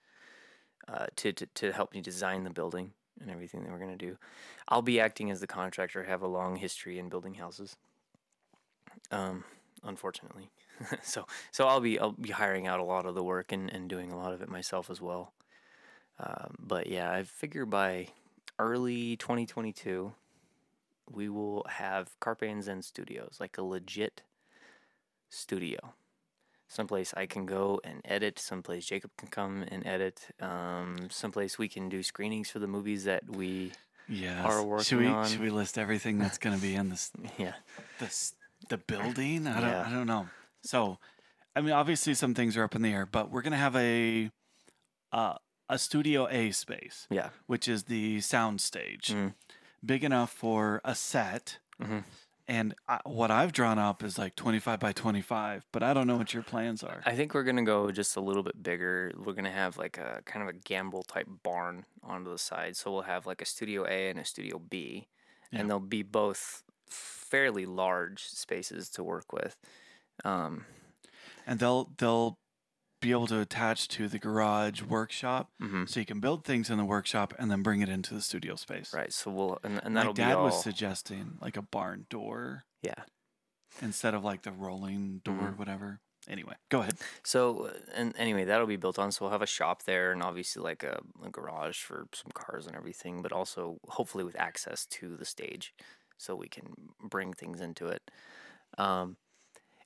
[0.87, 4.17] uh, to, to to help me design the building and everything that we're gonna do.
[4.67, 6.03] I'll be acting as the contractor.
[6.03, 7.75] Have a long history in building houses.
[9.11, 9.43] Um,
[9.83, 10.49] unfortunately,
[11.03, 13.89] so so I'll be I'll be hiring out a lot of the work and, and
[13.89, 15.33] doing a lot of it myself as well.
[16.19, 18.09] Um, but yeah, I figure by
[18.59, 20.13] early 2022,
[21.09, 24.21] we will have Carpe and Zen Studios, like a legit
[25.29, 25.93] studio.
[26.75, 31.67] Someplace I can go and edit, someplace Jacob can come and edit, um, someplace we
[31.67, 33.73] can do screenings for the movies that we,
[34.07, 34.45] Yes.
[34.45, 37.11] Are should working we on- should we list everything that's going to be in this
[37.37, 37.55] yeah,
[37.99, 38.33] this
[38.69, 39.47] the building?
[39.47, 39.85] I don't Yeah.
[39.87, 40.27] I don't know.
[40.63, 40.97] So,
[41.55, 43.75] I mean, obviously some things are up in the air, but we're going to have
[43.75, 44.31] a
[45.11, 45.35] uh,
[45.69, 49.33] a Studio A space, yeah, which is the sound stage, Mm.
[49.85, 51.59] big enough for a set.
[51.81, 52.03] Mhm.
[52.47, 56.17] And I, what I've drawn up is like 25 by 25, but I don't know
[56.17, 57.01] what your plans are.
[57.05, 59.11] I think we're gonna go just a little bit bigger.
[59.15, 62.75] We're gonna have like a kind of a gambrel type barn onto the side.
[62.75, 65.07] So we'll have like a Studio A and a Studio B,
[65.51, 65.59] Yeah.
[65.61, 69.55] and they'll be both fairly large spaces to work with.
[70.25, 70.65] Um,
[71.47, 72.37] and they'll they'll
[73.01, 75.89] be able to attach to the garage workshop, mhm.
[75.89, 78.55] so you can build things in the workshop and then bring it into the studio
[78.55, 78.93] space.
[78.93, 79.11] Right.
[79.11, 80.45] So we'll and, and My that'll dad be all.
[80.45, 83.03] was suggesting like a barn door yeah.
[83.81, 85.57] instead of like the rolling door, Mhm.
[85.57, 85.99] whatever.
[86.29, 86.99] Anyway, go ahead.
[87.23, 89.11] So uh, and anyway, that'll be built on.
[89.11, 92.67] So we'll have a shop there, and obviously like a, a garage for some cars
[92.67, 95.73] and everything, but also hopefully with access to the stage,
[96.17, 98.03] so we can bring things into it.
[98.77, 99.17] Um,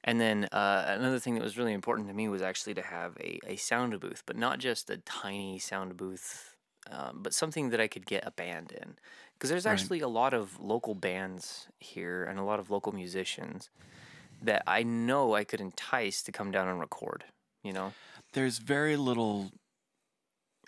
[0.05, 3.17] and then uh, another thing that was really important to me was actually to have
[3.19, 6.55] a, a sound booth, but not just a tiny sound booth,
[6.91, 8.97] um, but something that I could get a band in.
[9.33, 9.73] Because there's Right.
[9.73, 13.71] actually a lot of local bands here and a lot of local musicians
[14.43, 17.25] that I know I could entice to come down and record.
[17.63, 17.93] You know?
[18.33, 19.51] There's very little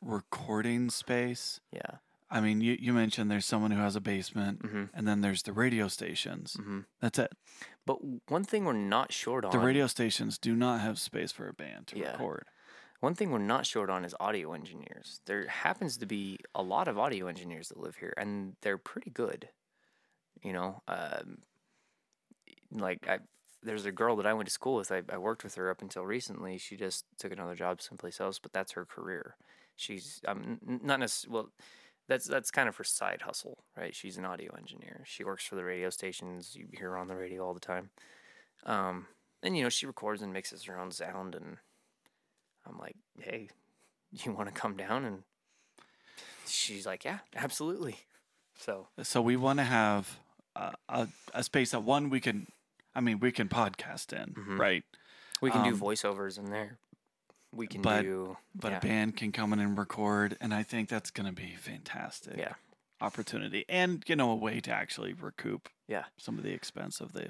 [0.02, 1.60] recording space.
[1.72, 1.98] Yeah.
[2.30, 5.44] I mean, you, you mentioned there's someone who has a basement, hmm and then there's
[5.44, 6.56] the radio stations.
[6.56, 7.32] hmm That's it.
[7.86, 7.98] But
[8.30, 9.52] one thing we're not short on.
[9.52, 12.12] The radio stations do not have space for a band to Yeah.
[12.12, 12.46] record.
[13.00, 15.22] One thing we're not short on is audio engineers.
[15.26, 19.12] There happens to be a lot of audio engineers that live here, and they're pretty
[19.12, 19.50] good.
[20.44, 21.44] You know, um,
[22.72, 23.20] like I,
[23.64, 24.92] there's a girl that I went to school with.
[24.92, 26.58] I, I worked with her up until recently.
[26.58, 29.36] She just took another job someplace else, but that's her career.
[29.76, 31.50] She's um, not necessarily well.
[32.08, 33.94] That's that's kind of her side hustle, right?
[33.96, 35.04] She's an audio engineer.
[35.06, 36.56] She works for the radio stations.
[36.56, 37.90] You hear her on the radio all the time.
[38.66, 39.08] Um,
[39.44, 41.58] and you know, she records and mixes her own sound and
[42.66, 43.50] I'm like, hey,
[44.12, 45.04] you want to come down?
[45.06, 45.24] And
[46.46, 47.98] she's like, yeah, absolutely.
[48.60, 50.18] So, So we want to have
[50.56, 52.48] a, a, a space that one we can,
[52.96, 54.58] I mean, we can podcast in, Mhm.
[54.60, 54.84] right?
[55.40, 56.80] we can do Um, voiceovers in there.
[57.52, 60.64] We can but- do, But yeah, a band can come in and record, and I
[60.64, 62.38] think that's going to be fantastic.
[62.38, 62.54] Yeah.
[63.00, 65.70] opportunity, and you know, a way to actually recoup.
[65.88, 66.06] Yeah.
[66.18, 67.30] some of the expense of the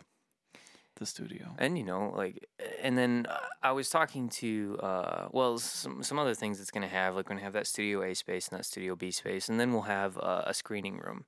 [0.95, 1.53] the studio.
[1.59, 2.47] and you know, like,
[2.81, 6.87] and then uh, I was talking to, uh, well, some some other things it's gonna
[6.87, 7.15] have.
[7.15, 9.71] Like, we're gonna have that Studio A space and that Studio B space, and then
[9.73, 11.25] we'll have uh, a screening room,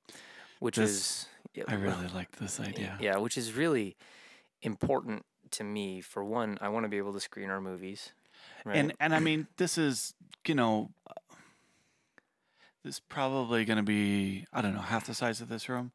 [0.58, 2.96] which This- is, yeah, I well, really like this idea.
[3.00, 3.96] Yeah, which is really
[4.62, 6.00] important to me.
[6.00, 8.12] For one, I want to be able to screen our movies.
[8.64, 8.76] Right?
[8.76, 10.14] And and I mean, this is
[10.46, 10.90] you know,
[12.84, 15.92] this is probably going to be I don't know half the size of this room,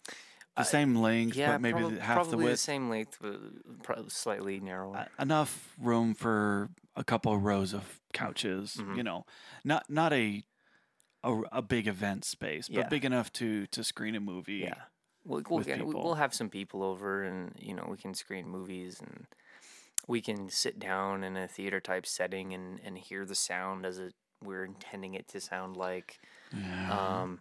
[0.56, 2.60] the Uh, same length, yeah, but maybe prob- the, half probably the width.
[2.60, 3.40] same length, but
[3.84, 4.98] probably slightly narrower.
[4.98, 8.76] Uh, enough room for a couple rows of couches.
[8.80, 8.98] Mhm.
[8.98, 9.26] You know,
[9.64, 10.44] not not a
[11.24, 12.88] a, a big event space, but Yeah.
[12.90, 14.58] big enough to to screen a movie.
[14.64, 14.76] yeah,
[15.24, 19.02] we'll, we'll, get- we'll have some people over, and you know we can screen movies,
[19.02, 19.26] and
[20.08, 23.98] we can sit down in a theater type setting and, and hear the sound as
[24.00, 24.14] it,
[24.44, 26.20] we're intending it to sound like.
[26.56, 27.22] Yeah.
[27.22, 27.40] Um,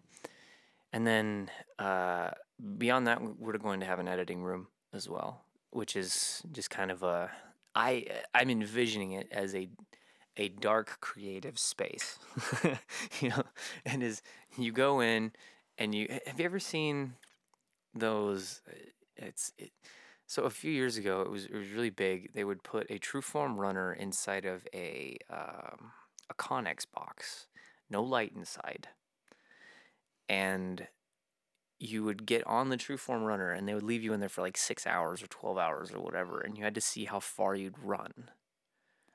[0.92, 2.30] and then uh,
[2.78, 6.90] beyond that, we're going to have an editing room as well, which is just kind
[6.90, 7.30] of a.
[7.74, 9.68] I I'm envisioning it as a
[10.36, 12.18] a dark creative space,
[13.20, 13.42] you know,
[13.84, 14.22] and is
[14.56, 15.32] you go in
[15.76, 17.14] and you have you ever seen
[17.94, 18.60] those?
[18.68, 18.74] uh,
[19.16, 19.72] It's it,
[20.26, 22.32] so a few years ago it was it was really big.
[22.32, 25.92] They would put a TrueForm Runner inside of a um,
[26.30, 27.46] a Connex box,
[27.90, 28.88] no light inside
[30.28, 30.86] and
[31.78, 34.42] you would get on the TrueForm Runner and they would leave you in there for
[34.42, 37.54] like six hours or 12 hours or whatever and you had to see how far
[37.54, 38.30] you'd run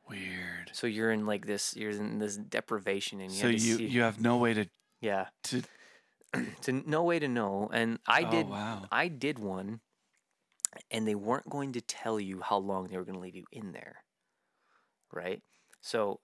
[0.07, 0.71] Weird.
[0.71, 4.01] so you're in like this you're in this deprivation and you So you see you
[4.01, 4.67] have no way to
[5.01, 5.63] yeah to.
[6.61, 8.83] to no way to know and i oh, did wow.
[8.91, 9.79] i did one
[10.91, 13.45] and they weren't going to tell you how long they were going to leave you
[13.51, 14.03] in there
[15.11, 15.41] right
[15.81, 16.19] so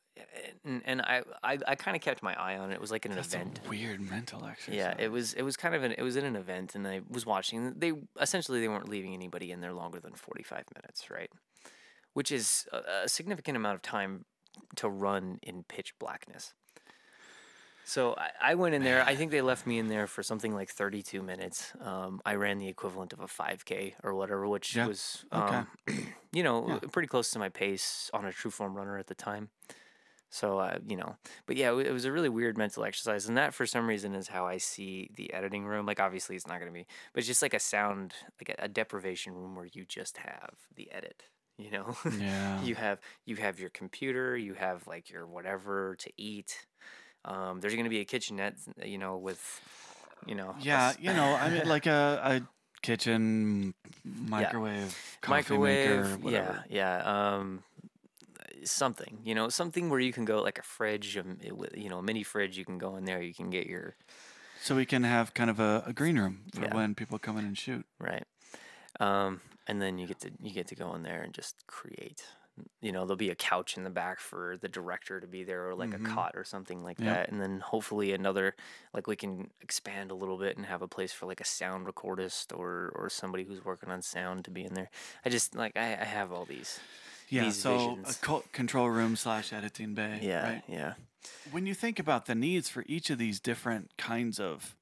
[0.64, 3.06] and, and i i, I kind of kept my eye on it it was like
[3.06, 4.76] an That's event a weird mental exercise.
[4.76, 7.02] Yeah, it was it was kind of an it was in an event and I
[7.10, 11.30] was watching they essentially they weren't leaving anybody in there longer than 45 minutes, right?
[12.14, 14.26] Which is a, a significant amount of time
[14.78, 16.54] to run in pitch blackness.
[17.88, 19.04] So I, I went in there.
[19.04, 21.74] I think they left me in there for something like 32 minutes.
[21.80, 25.62] Um, I ran the equivalent of a 5K or whatever, which Yeah, was, okay.
[25.62, 25.68] um,
[26.34, 26.80] you know, Yeah.
[26.92, 29.50] pretty close to my pace on a TrueForm Runner at the time.
[30.30, 31.18] So, uh, you know,
[31.48, 33.28] but yeah, it it was a really weird mental exercise.
[33.28, 35.86] And that, for some reason, is how I see the editing room.
[35.86, 38.66] Like, obviously, it's not going to be, but it's just like a sound, like a,
[38.66, 41.24] a deprivation room where you just have the edit,
[41.58, 41.96] you know?
[42.10, 42.62] Yeah.
[42.62, 46.66] you have you have your computer you have like your whatever to eat
[47.26, 49.42] um, there's going to be a kitchenette you know with
[50.26, 52.42] you know Yeah, you know, I mean, like a, a
[52.82, 53.74] kitchen
[54.06, 56.96] microwave, coffee microwave maker, yeah yeah
[57.40, 57.64] um,
[58.64, 61.38] something you know something where you can go like a fridge um,
[61.76, 63.96] you know a mini fridge you can go in there you can get your
[64.62, 66.74] So we can have kind of a, a green room for Yeah.
[66.74, 67.86] when people come in and shoot.
[68.00, 68.24] right
[69.00, 72.24] um, and then you get to you get to go in there and just create
[72.82, 75.68] you know there'll be a couch in the back for the director to be there
[75.70, 76.06] or like Mhm.
[76.06, 77.08] a cot or something like Yep.
[77.08, 78.56] that and then hopefully another
[78.94, 81.86] like we can expand a little bit and have a place for like a sound
[81.88, 84.90] recordist or or somebody who's working on sound to be in there
[85.26, 86.80] i just like i, I have all these
[87.30, 88.10] Yeah, These so visions.
[88.22, 90.20] a co- control room slash editing bay.
[90.22, 90.64] yeah Right?
[90.68, 90.94] yeah
[91.52, 94.76] When you think about the needs for each of these different kinds of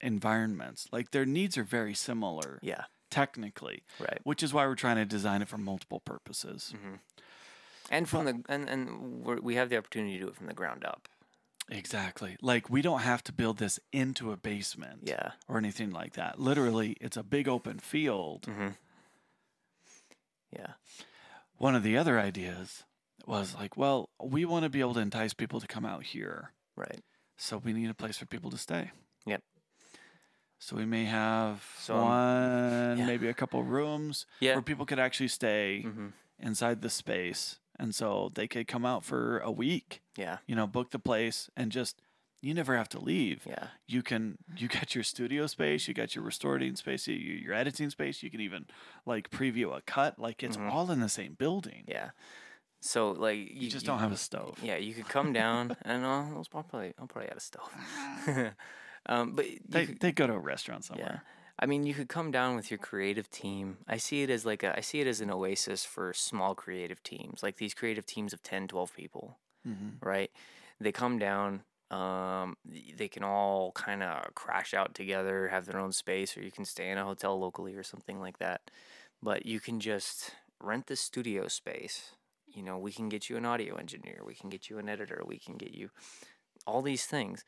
[0.00, 4.96] environments, like their needs are very similar yeah technically, right which is why we're trying
[4.96, 6.74] to design it for multiple purposes.
[6.80, 6.96] hmm
[7.90, 10.54] and from the and and we're, we have the opportunity to do it from the
[10.54, 11.08] ground up
[11.72, 12.36] Exactly.
[12.42, 16.40] Like we don't have to build this into a basement yeah or anything like that.
[16.40, 18.46] Literally, it's a big open field.
[18.46, 18.68] hmm
[20.56, 20.72] yeah
[21.58, 22.84] One of the other ideas
[23.26, 26.52] was like, well, we want to be able to entice people to come out here.
[26.76, 27.00] right
[27.36, 28.90] So we need a place for people to stay.
[29.26, 29.42] Yep.
[30.62, 33.06] So we may have So, one, yeah.
[33.06, 37.58] maybe a couple rooms yeah where people could actually stay hmm inside the space.
[37.78, 41.48] And so they could come out for a week, yeah you know, book the place
[41.56, 42.02] and just,
[42.42, 43.46] you never have to leave.
[43.46, 47.54] yeah You can, you got your studio space, you got your restoring space, you- your
[47.54, 48.22] editing space.
[48.22, 48.66] You can even
[49.06, 50.18] like preview a cut.
[50.18, 50.70] Like it's Mhm.
[50.72, 51.84] all in the same building.
[51.88, 52.10] Yeah.
[52.82, 54.58] So like you, You just don't have a stove.
[54.62, 57.72] Yeah, you could come down and uh, I'll probably I'll probably add a stove.
[59.06, 61.22] um, but They, could- they go to a restaurant somewhere.
[61.24, 61.30] yeah.
[61.62, 63.78] I mean you could come down with your creative team.
[63.86, 67.02] I see it as like a I see it as an oasis for small creative
[67.02, 70.30] teams, like these creative teams of 10, 12 people, hmm right?
[70.80, 71.62] They come down.
[71.90, 76.52] Um, they can all kind of crash out together, have their own space, or you
[76.52, 78.70] can stay in a hotel locally or something like that.
[79.20, 80.30] But you can just
[80.62, 82.12] rent the studio space.
[82.46, 85.22] You know, we can get you an audio engineer, we can get you an editor,
[85.26, 85.90] we can get you
[86.66, 87.44] all these things.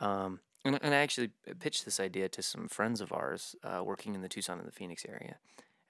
[0.00, 4.14] Um, and, and I actually pitched this idea to some friends of ours uh, working
[4.14, 5.36] in the Tucson and the Phoenix area.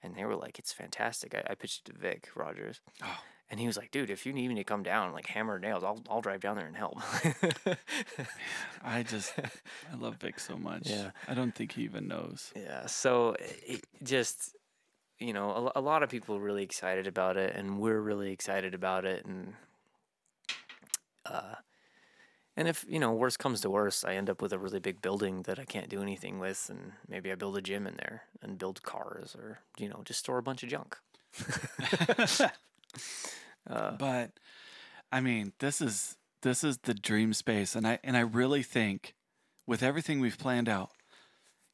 [0.01, 1.33] And they were like, it's fantastic.
[1.33, 2.81] I, I pitched it to Vic Rogers.
[3.01, 3.19] Oh.
[3.49, 5.83] And he was like, dude, if you need me to come down, like hammer nails,
[5.83, 6.97] I'll, I'll drive down there and help.
[8.83, 10.89] I just, I love Vic so much.
[10.89, 11.11] Yeah.
[11.27, 12.51] I don't think he even knows.
[12.55, 12.87] Yeah.
[12.87, 14.55] So it just,
[15.19, 18.31] you know, a, a lot of people are really excited about it, and we're really
[18.31, 19.53] excited about it, and
[21.25, 21.55] uh,
[22.55, 25.01] and if you know worst comes to worst, I end up with a really big
[25.01, 28.23] building that I can't do anything with, and maybe I build a gym in there
[28.41, 30.97] and build cars, or you know, just store a bunch of junk.
[33.67, 34.31] uh, but
[35.11, 39.15] I mean, this is this is the dream space, and I and I really think
[39.65, 40.91] with everything we've planned out,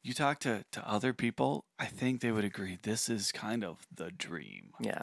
[0.02, 3.86] you talk to to other people, I think they would agree this is kind of
[3.94, 4.72] the dream.
[4.80, 5.02] yeah.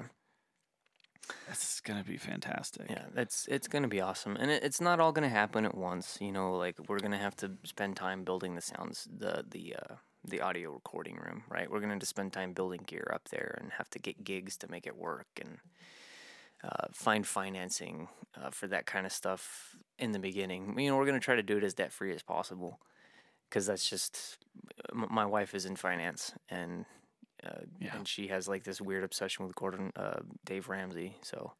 [1.49, 2.89] It's gonna be fantastic.
[2.89, 6.17] Yeah, it's it's gonna be awesome, and it, it's not all gonna happen at once.
[6.21, 9.95] You know, like we're gonna have to spend time building the sounds, the the uh,
[10.23, 11.69] the audio recording room, right?
[11.69, 14.57] We're gonna have to spend time building gear up there, and have to get gigs
[14.57, 15.57] to make it work, and
[16.63, 18.07] uh, find financing
[18.41, 20.77] uh, for that kind of stuff in the beginning.
[20.79, 22.79] You know, we're gonna try to do it as debt free as possible,
[23.49, 24.37] because that's just
[24.91, 26.85] m- my wife is in finance, and
[27.45, 27.95] uh, Yeah.
[27.95, 31.17] and she has like this weird obsession with Gordon uh, Dave Ramsey.
[31.21, 31.53] So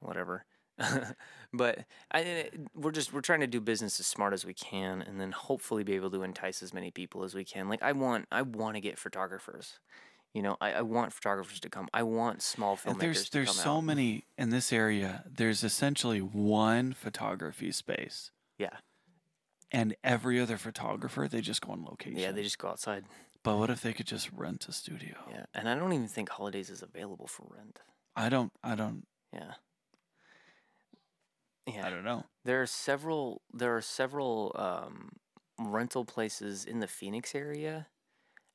[0.00, 0.44] whatever.
[1.52, 5.20] but I, we're just we're trying to do business as smart as we can, and
[5.20, 7.68] then hopefully be able to entice as many people as we can.
[7.68, 9.78] Like I want I want to get photographers.
[10.34, 11.88] You know, I, I want photographers to come.
[11.92, 13.80] I want small filmmakers And there's there's so out.
[13.84, 15.24] many in this area.
[15.30, 18.70] There's essentially one photography space, Yeah,
[19.70, 22.18] and every other photographer they just go on location.
[22.18, 22.32] yeah.
[22.32, 23.04] They just go outside.
[23.44, 25.14] But what if they could just rent a studio?
[25.28, 27.80] Yeah, and I don't even think holidays is available for rent.
[28.14, 28.52] I don't.
[28.62, 29.04] I don't.
[29.32, 29.54] Yeah.
[31.66, 31.86] Yeah.
[31.86, 32.24] I don't know.
[32.44, 33.42] There are several.
[33.52, 35.10] There are several um,
[35.58, 37.88] rental places in the Phoenix area,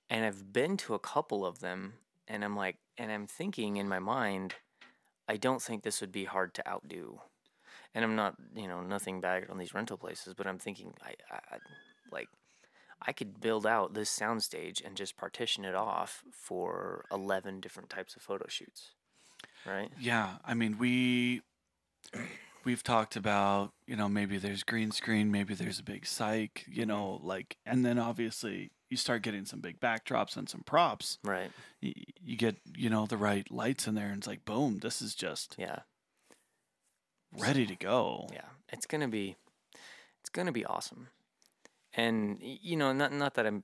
[0.10, 1.94] and I've been to a couple of them.
[2.30, 4.56] And I'm like, and I'm thinking in my mind,
[5.30, 7.22] I don't think this would be hard to outdo.
[7.96, 11.14] And I'm not, you know, nothing bad on these rental places, but I'm thinking, I,
[11.32, 11.60] I I-
[12.12, 12.28] like,
[13.02, 18.16] I could build out this soundstage and just partition it off for eleven different types
[18.16, 18.92] of photo shoots,
[19.66, 19.90] right?
[20.00, 21.42] Yeah, I mean we
[22.64, 26.86] we've talked about you know maybe there's green screen, maybe there's a big cyc, you
[26.86, 31.18] know, like, and then obviously you start getting some big backdrops and some props.
[31.24, 31.52] Right.
[31.82, 35.02] You, you get you know the right lights in there, and it's like boom, this
[35.02, 35.80] is just Yeah.
[37.38, 38.28] ready to go.
[38.34, 39.36] Yeah, it's gonna be,
[40.22, 41.08] it's gonna be awesome,
[41.98, 43.64] and you know, not not that I'm,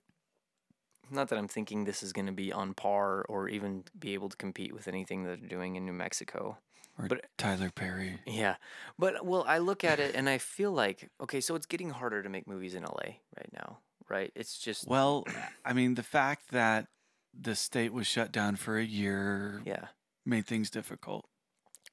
[1.09, 4.35] not that I'm thinking this is gonna be on par or even be able to
[4.37, 6.57] compete with anything that they're doing in New Mexico.
[6.97, 8.19] Or But- Tyler Perry.
[8.27, 8.55] Yeah,
[8.99, 12.21] but well, I look at it and I feel like okay, so it's getting harder
[12.21, 14.31] to make movies in LA right now, right?
[14.35, 15.25] It's just Well,
[15.63, 16.87] I mean the fact that
[17.33, 19.87] the state was shut down for a year yeah.
[20.25, 21.25] made things difficult.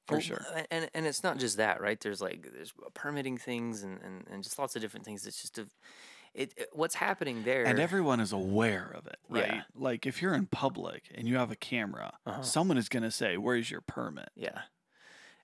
[0.07, 0.45] For Well, sure.
[0.69, 1.99] And and it's not just that, right?
[1.99, 5.25] There's like there's permitting things and, and, and just lots of different things.
[5.25, 5.67] It's just a,
[6.33, 7.65] it, it what's happening there.
[7.65, 9.41] And everyone is aware of it, Yeah.
[9.41, 9.63] right?
[9.75, 12.41] Like if you're in public and you have a camera, Uh-huh.
[12.43, 14.61] someone is going to say, "Where's your permit?" Yeah.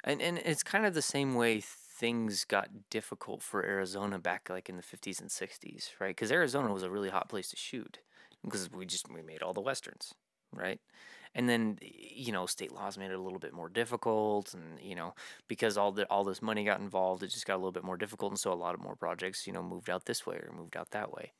[0.03, 4.69] And and it's kind of the same way things got difficult for Arizona back like
[4.69, 6.15] in the 50s and 60s, right?
[6.15, 7.99] Cuz Arizona was a really hot place to shoot
[8.43, 10.13] because we just we made all the westerns,
[10.53, 10.79] right?
[11.35, 14.95] And then you know, state laws made it a little bit more difficult and you
[14.95, 15.13] know,
[15.47, 17.97] because all the all this money got involved, it just got a little bit more
[17.97, 20.51] difficult and so a lot of more projects, you know, moved out this way or
[20.55, 21.31] moved out that way.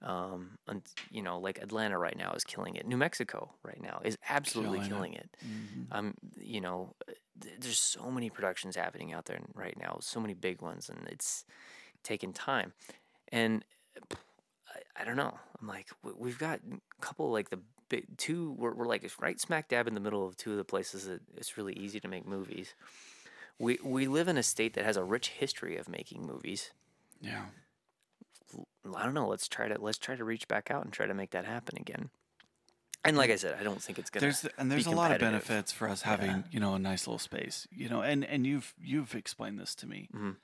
[0.00, 2.86] Um, and you know, like Atlanta right now is killing it.
[2.86, 5.36] New Mexico right now is absolutely Killing killing it.
[5.44, 5.86] Mhm.
[5.90, 6.94] Um, you know,
[7.40, 11.06] th- there's so many productions happening out there right now, so many big ones, and
[11.08, 11.44] it's
[12.04, 12.72] taking time.
[13.32, 13.64] And
[14.68, 15.36] I, I don't know.
[15.60, 17.58] I'm like, we've got a couple like the
[18.16, 18.52] two.
[18.58, 21.20] We're, we're like right smack dab in the middle of two of the places that
[21.36, 22.74] it's really easy to make movies.
[23.58, 26.70] We we live in a state that has a rich history of making movies.
[27.20, 27.46] Yeah.
[28.96, 29.28] I don't know.
[29.28, 31.76] Let's try to let's try to reach back out and try to make that happen
[31.78, 32.10] again.
[33.04, 34.22] And like I said, I don't think it's gonna.
[34.22, 37.06] There's and there's be a lot of benefits for us having, you know, a nice
[37.06, 37.66] little space.
[37.70, 40.08] You know, and and you've you've explained this to me.
[40.14, 40.36] Mhm.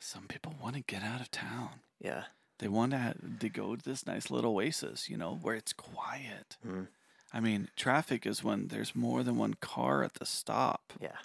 [0.00, 1.80] Some people want to get out of town.
[2.00, 2.24] Yeah.
[2.58, 5.72] They want to, ha- to go to this nice little oasis, you know, where it's
[5.72, 6.56] quiet.
[6.66, 6.88] Mhm.
[7.32, 10.92] I mean, traffic is when there's more than one car at the stop.
[11.00, 11.16] Yeah.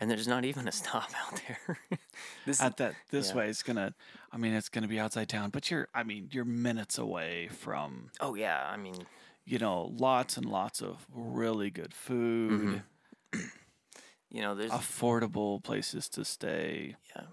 [0.00, 1.78] And there's not even a stop out there.
[2.46, 3.36] this At that this yeah.
[3.36, 3.94] way, it's gonna.
[4.32, 5.86] I mean, it's gonna be outside town, but you're.
[5.94, 9.06] I mean, you're minutes away from oh yeah, I mean,
[9.44, 12.82] you know lots and lots of really good food,
[13.32, 13.50] Mhm.
[14.30, 16.96] you know, there's affordable places to stay.
[17.14, 17.26] yeah.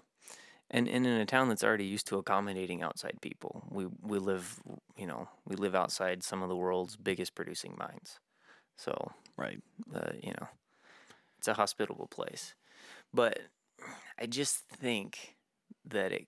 [0.70, 4.60] And, and in a town that's already used to accommodating outside people, we we live,
[4.96, 8.20] you know, we live outside some of the world's biggest producing mines.
[8.78, 9.60] So, Right.
[9.94, 10.48] uh, you know,
[11.38, 12.54] it's a hospitable place.
[13.14, 13.40] But
[14.18, 15.36] I just think
[15.86, 16.26] that it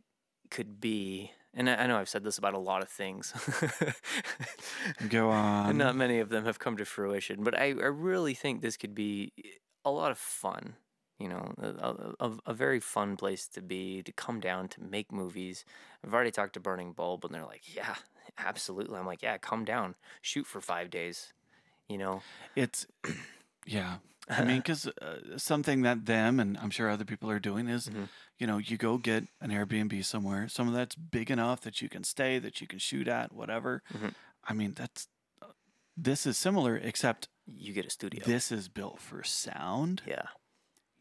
[0.50, 3.32] could be, and I, I know I've said this about a lot of things.
[5.08, 5.68] Go on.
[5.70, 7.42] and not many of them have come to fruition.
[7.44, 9.32] But I, I really think this could be
[9.84, 10.76] a lot of fun.
[11.22, 11.94] You know, a,
[12.26, 15.64] a, a very fun place to be, to come down to make movies.
[16.04, 17.94] I've already talked to Burning Bulb, and they're like, "Yeah,
[18.38, 21.32] absolutely." I'm like, "Yeah, come down, shoot for five days."
[21.88, 22.22] You know,
[22.56, 22.86] It's,
[23.66, 23.98] yeah.
[24.28, 27.88] I mean, because uh, something that them and I'm sure other people are doing is,
[27.88, 28.08] Mhm.
[28.38, 31.88] you know, you go get an Airbnb somewhere, some of that's big enough that you
[31.88, 33.82] can stay, that you can shoot at, whatever.
[33.92, 34.14] Mhm.
[34.44, 35.08] I mean, that's,
[35.42, 35.52] uh,
[35.96, 38.24] this is similar, except you get a studio.
[38.24, 40.26] this is built for sound yeah,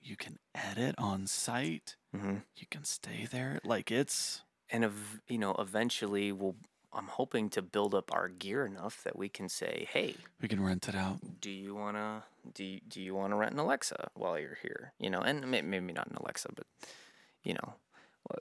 [0.02, 1.96] you can edit on site.
[2.12, 3.60] hmm You can stay there.
[3.64, 6.56] Like it's And ev- you know, eventually, we'll.
[6.94, 10.60] I'm hoping to build up our gear enough that we can say, "Hey, we can
[10.62, 11.20] rent it out.
[11.40, 12.24] do you wanna
[12.54, 14.92] do you, do you wanna rent an Alexa while you're here?
[15.00, 16.68] You know, and may, maybe not an Alexa, but
[17.44, 17.76] you know,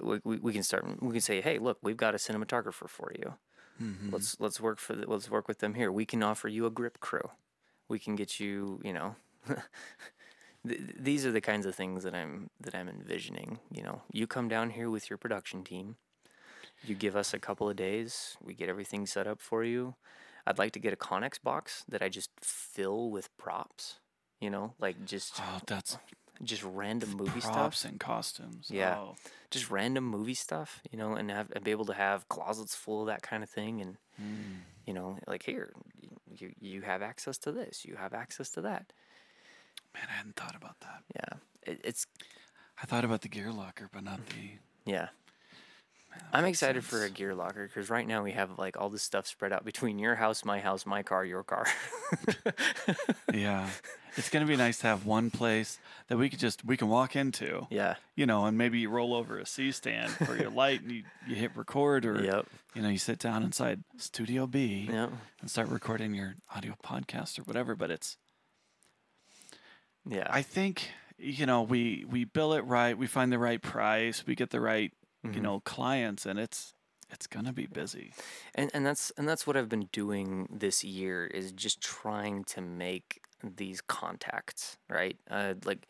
[0.00, 0.84] we, we, we can start.
[1.00, 3.34] We can say, "Hey, look, we've got a cinematographer for you.
[3.80, 4.12] Mhm.
[4.12, 5.92] Let's let's work for the, let's work with them here.
[5.92, 7.30] We can offer you a grip crew.
[7.88, 9.16] We can get you, you know."
[10.66, 13.58] th- th- These are the kinds of things that I'm that I'm envisioning.
[13.70, 15.96] You know, you come down here with your production team.
[16.82, 18.36] You give us a couple of days.
[18.42, 19.94] We get everything set up for you.
[20.46, 23.98] I'd like to get a Conex box that I just fill with props.
[24.40, 25.98] You know, like just Oh, that's
[26.42, 27.90] just random movie props stuff.
[27.90, 28.68] and costumes.
[28.70, 28.96] Yeah.
[28.98, 29.16] Oh,
[29.50, 30.80] Just random movie stuff.
[30.90, 33.50] You know, and have and be able to have closets full of that kind of
[33.50, 33.82] thing.
[33.82, 34.60] And mm.
[34.86, 35.72] you know, like here,
[36.34, 37.84] you you have access to this.
[37.84, 38.92] You have access to that.
[39.94, 41.02] Man, I hadn't thought about that.
[41.14, 42.06] Yeah, it, it's
[42.82, 44.90] I thought about the gear locker, but not the.
[44.90, 45.08] yeah.
[46.10, 49.02] Man, I'm excited for a gear locker because right now we have like all this
[49.02, 51.66] stuff spread out between your house, my house, my car, your car.
[53.32, 53.68] Yeah,
[54.16, 55.78] it's gonna be nice to have one place
[56.08, 57.66] that we could just we can walk into.
[57.70, 57.94] yeah.
[58.16, 61.04] You know, and maybe you roll over a C stand for your light, and you,
[61.28, 62.46] you hit record, or Yep.
[62.74, 65.12] you know, you sit down inside Studio B Yep.
[65.40, 67.76] and start recording your audio podcast or whatever.
[67.76, 68.16] But it's
[70.08, 70.26] Yeah.
[70.30, 74.34] I think you know we we bill it right, we find the right price, we
[74.34, 74.92] get the right
[75.22, 75.42] you Mhm.
[75.42, 76.74] know clients, and it's
[77.10, 78.12] it's gonna be busy.
[78.54, 82.60] and and that's and that's what I've been doing this year is just trying to
[82.60, 85.18] make these contacts, right?
[85.30, 85.86] Uh, like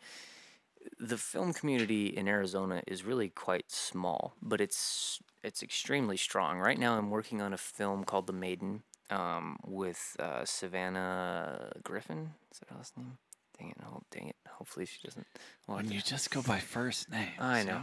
[0.99, 6.59] the film community in Arizona is really quite small, but it's it's extremely strong.
[6.59, 12.33] Right now, I'm working on a film called The Maiden um, with uh, Savannah Griffin.
[12.51, 13.17] Is that her last name?
[13.57, 13.77] Dang it!
[13.85, 14.35] Oh, dang it!
[14.47, 15.25] Hopefully, she doesn't.
[15.67, 17.29] watch When you just go by first name.
[17.39, 17.81] I know.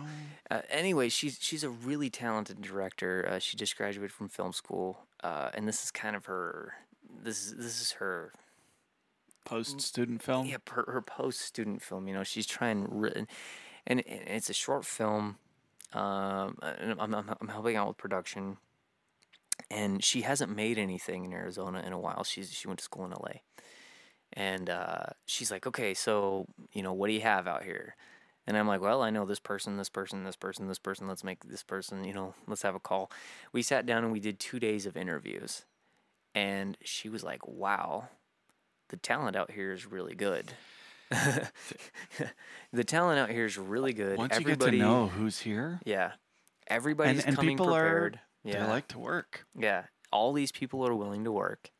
[0.50, 3.28] Uh, anyway, she's she's a really talented director.
[3.30, 6.74] Uh, she just graduated from film school, uh, and this is kind of her.
[7.22, 8.32] This is this is her
[9.48, 10.46] Post student film.
[10.46, 12.06] yeah her, her post student film.
[12.06, 12.84] You know, she's trying
[13.16, 13.26] and
[13.86, 15.38] and it's a short film.
[15.94, 18.58] Um, I'm, I'm I'm helping out with production,
[19.70, 22.24] and she hasn't made anything in Arizona in a while.
[22.24, 23.42] She's she went to school in L.A.
[24.34, 27.96] And uh, she's like, okay, so you know, what do you have out here?
[28.46, 31.06] And I'm like, well, I know this person, this person, this person, this person.
[31.06, 33.10] Let's make this person, you know, let's have a call.
[33.52, 35.66] We sat down and we did two days of interviews.
[36.34, 38.08] And she was like, wow,
[38.88, 40.52] the talent out here is really good.
[41.10, 44.18] the talent out here is really good.
[44.18, 46.12] Once Everybody, you get to know who's here, yeah,
[46.66, 48.20] everybody's and coming people are- prepared.
[48.44, 49.46] yeah, they like to work.
[49.58, 51.70] yeah, all these people are willing to work,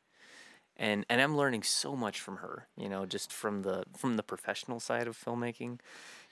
[0.79, 2.69] and and I'm learning so much from her.
[2.77, 5.81] You know, just from the from the professional side of filmmaking.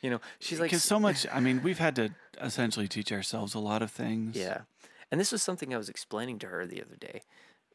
[0.03, 1.27] You know, she's like because so much.
[1.33, 4.37] I mean, we've had to essentially teach ourselves a lot of things.
[4.37, 4.63] Yeah,
[5.11, 7.23] and this was something I was explaining to her the other day.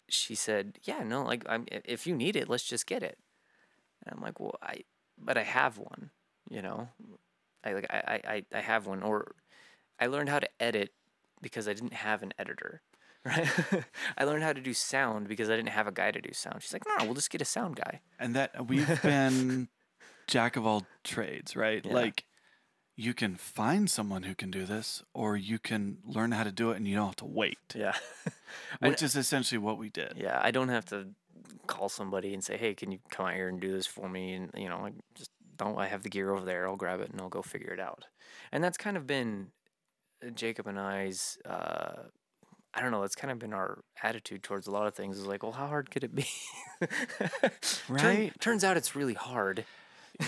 [0.07, 3.17] She said, "Yeah, no, like I'm if you need it, let's just get it."
[4.05, 4.83] And I'm like, "Well, I,
[5.17, 6.09] but I have one,
[6.49, 6.89] you know,
[7.63, 9.35] I like I I I- I have one, or
[9.99, 10.93] I learned how to edit
[11.41, 12.81] because I didn't have an editor."
[13.25, 13.47] Right,
[14.17, 16.63] I learned how to do sound because I didn't have a guy to do sound.
[16.63, 19.67] She's like, "No, we'll just get a sound guy." and that we've been
[20.27, 21.85] jack of all trades, right?
[21.85, 21.93] Yeah.
[21.93, 22.25] Like
[22.97, 26.71] you can find someone who can do this, or you can learn how to do
[26.71, 27.59] it, and you don't have to wait.
[27.75, 27.93] Yeah,
[28.79, 30.13] Which is essentially what we did.
[30.17, 30.39] yeah.
[30.41, 31.09] I don't have to
[31.67, 34.33] call somebody and say, "Hey, can you come out here and do this for me?"
[34.33, 35.77] And you know, like just don't.
[35.77, 36.67] I have the gear over there.
[36.67, 38.05] I'll grab it and I'll go figure it out.
[38.51, 39.51] And that's kind of been
[40.25, 41.37] uh, Jacob and I's.
[41.45, 42.07] Uh,
[42.73, 43.01] I don't know.
[43.01, 45.17] That's kind of been our attitude towards a lot of things.
[45.17, 46.25] Is like, well, how hard could it be?
[46.81, 47.51] Turn-
[47.89, 48.31] Right.
[48.39, 49.65] turns out it's really hard.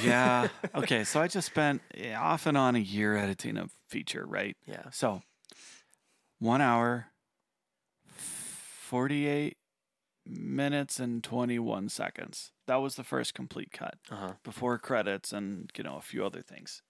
[0.03, 0.49] Yeah.
[0.75, 1.03] okay.
[1.03, 1.81] So I just spent
[2.17, 4.57] off and on a year editing a feature, right?
[4.67, 4.89] Yeah.
[4.91, 5.21] So
[6.39, 7.07] one hour,
[8.17, 9.57] 48
[10.25, 12.51] minutes and 21 seconds.
[12.67, 14.33] That was the first complete cut Uh huh.
[14.43, 16.81] before credits and, you know, a few other things.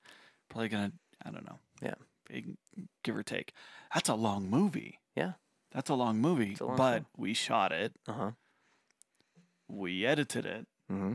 [0.49, 1.59] Probably going to, I don't know.
[1.81, 1.95] Yeah.
[2.29, 2.55] Big,
[3.03, 3.53] give or take.
[3.93, 4.99] That's a long movie.
[5.15, 5.33] Yeah.
[5.73, 6.55] That's a long movie.
[6.59, 7.05] A long but film.
[7.17, 8.31] we shot it, Uh huh.
[9.67, 10.67] we edited it.
[10.91, 11.13] Mm-hmm.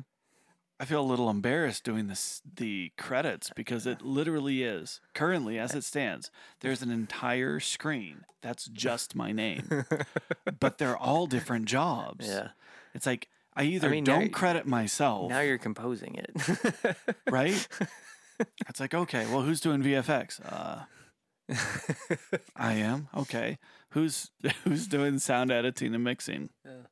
[0.81, 5.75] I feel a little embarrassed doing this the credits because it literally is currently as
[5.75, 6.31] it stands.
[6.61, 9.85] There's an entire screen that's just my name,
[10.61, 12.27] but they're all different jobs.
[12.29, 12.49] yeah.
[12.95, 16.31] It's like I either mean, don't credit myself, Now you're composing it.
[17.31, 17.67] right?
[18.69, 20.41] It's like okay, well, who's doing VFX?
[20.45, 20.85] Uh,
[22.57, 23.09] I am.
[23.17, 23.59] Okay,
[23.91, 24.31] who's
[24.65, 26.51] who's doing sound editing and mixing?
[26.65, 26.87] Yeah.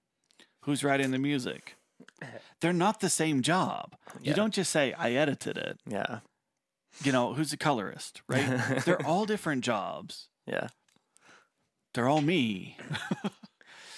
[0.62, 1.76] Who's writing the music?
[2.60, 3.96] They're not the same job.
[4.20, 5.78] You don't just say I edited it.
[5.86, 6.20] yeah.
[7.02, 8.82] you know, who's a colorist, right?
[8.84, 10.28] They're all different jobs.
[10.46, 10.68] yeah.
[11.94, 12.76] They're all me.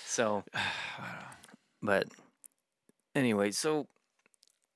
[0.05, 0.43] So,
[1.83, 2.09] but
[3.15, 3.87] anyway, so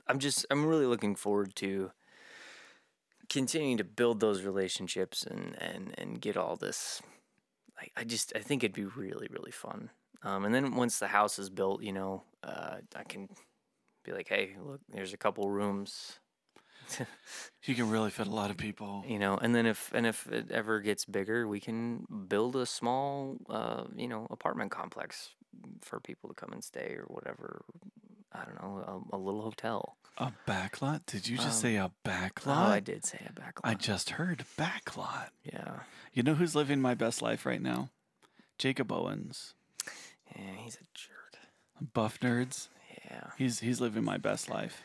[0.06, 1.90] I'm just I'm really looking forward to
[3.28, 7.02] continuing to build those relationships and and and get all this.
[7.82, 9.90] I I just I think it'd be really really fun.
[10.24, 13.28] Um, and then once the house is built, you know, uh, I can
[14.04, 16.18] be like, hey, look, there's a couple rooms.
[17.64, 19.04] You can really fit a lot of people.
[19.06, 22.66] you know and then if and if it ever gets bigger we can build a
[22.66, 25.30] small uh you know apartment complex
[25.80, 27.64] for people to come and stay or whatever
[28.32, 31.06] i don't know a, a little hotel A backlot?
[31.06, 32.48] Did you just Um, say a oh backlot?
[32.68, 35.28] i did say a backlot I just heard backlot.
[35.44, 35.80] yeah
[36.12, 37.88] You know who's living my best life right now?
[38.58, 39.54] Jacob Owens.
[40.36, 41.38] yeah he's a jerk
[41.94, 42.68] Buff nerds.
[43.10, 44.82] yeah He's he's living my best life.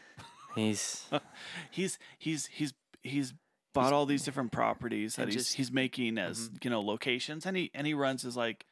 [0.55, 1.05] he's
[1.71, 2.73] He's he's he's
[3.03, 3.33] he's
[3.73, 7.55] bought all these different properties that he's just- he's making as you know locations, and
[7.55, 8.65] he and he runs his like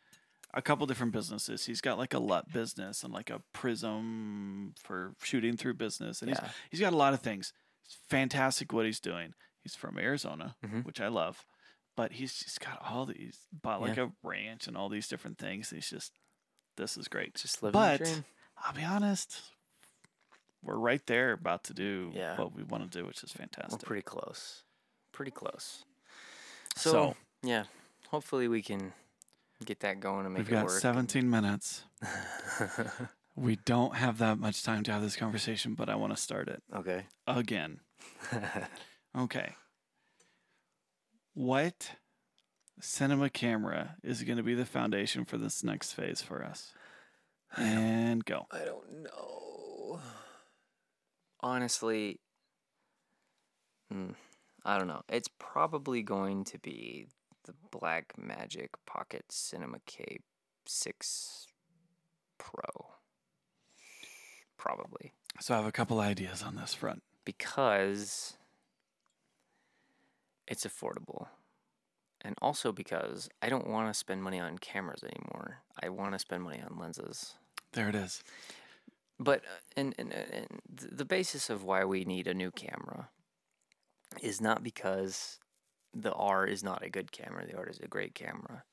[0.56, 1.66] a couple different businesses.
[1.66, 6.32] He's got like a LUT business and like a Prism for shooting through business, and
[6.32, 7.54] yeah he's he's got a lot of things.
[7.86, 9.34] It's fantastic what he's doing.
[9.62, 10.86] He's from Arizona, Mhm.
[10.86, 11.46] which I love,
[11.96, 15.70] but he's just got all these bought like a ranch and all these different things.
[15.70, 16.14] He's just
[16.78, 17.36] this is great.
[17.36, 18.26] just living But the dream
[18.58, 19.42] I'll be honest,
[20.64, 22.38] we're right there about to do Yeah.
[22.38, 23.82] what we want to do, which is fantastic.
[23.82, 24.64] we're pretty close
[25.12, 25.86] pretty close
[26.76, 27.66] so, So- yeah
[28.10, 28.94] hopefully we can
[29.64, 31.84] get that going and make We've it got work 17 minutes.
[33.38, 36.48] We don't have that much time to have this conversation, but I want to start
[36.48, 37.82] it okay again.
[39.18, 39.56] Okay.
[41.34, 41.92] What
[42.82, 46.74] cinema camera is going to be the foundation for this next phase for us?
[47.56, 48.48] And go.
[48.52, 50.00] I don't know.
[51.40, 52.20] Honestly,
[53.90, 54.12] hmm,
[54.66, 55.04] I don't know.
[55.08, 57.08] It's probably going to be
[57.46, 60.20] the Blackmagic Pocket Cinema K
[60.66, 61.48] 6
[62.38, 62.94] Pro.
[64.58, 65.14] Probably.
[65.40, 67.04] So I have a couple ideas on this front.
[67.24, 68.38] Because
[70.48, 71.28] it's affordable.
[72.22, 75.60] And also because I don't want to spend money on cameras anymore.
[75.82, 77.36] I want to spend money on lenses.
[77.74, 78.24] There it is.
[79.20, 83.10] But uh, and, and and the basis of why we need a new camera
[84.22, 85.40] is not because
[85.96, 87.46] the R is not a good camera.
[87.48, 88.64] The R is a great camera.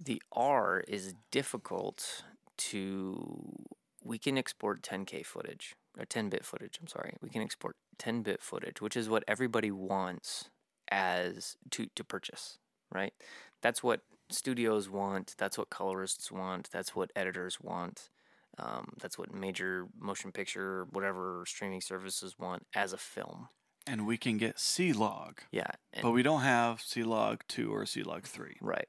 [0.00, 2.24] The R is difficult
[2.58, 3.66] to.
[4.04, 6.78] We can export 10k footage or 10-bit footage.
[6.80, 7.14] I'm sorry.
[7.20, 10.48] We can export 10-bit footage, which is what everybody wants
[10.90, 12.58] as to to purchase.
[12.92, 13.12] Right.
[13.60, 14.00] That's what
[14.30, 15.34] studios want.
[15.38, 16.70] That's what colorists want.
[16.72, 18.10] That's what editors want.
[18.58, 23.48] Um, that's what major motion picture, whatever streaming services want as a film.
[23.86, 25.70] And we can get C log, Yeah.
[26.02, 28.56] but we don't have C log 2 or C log 3.
[28.60, 28.88] right.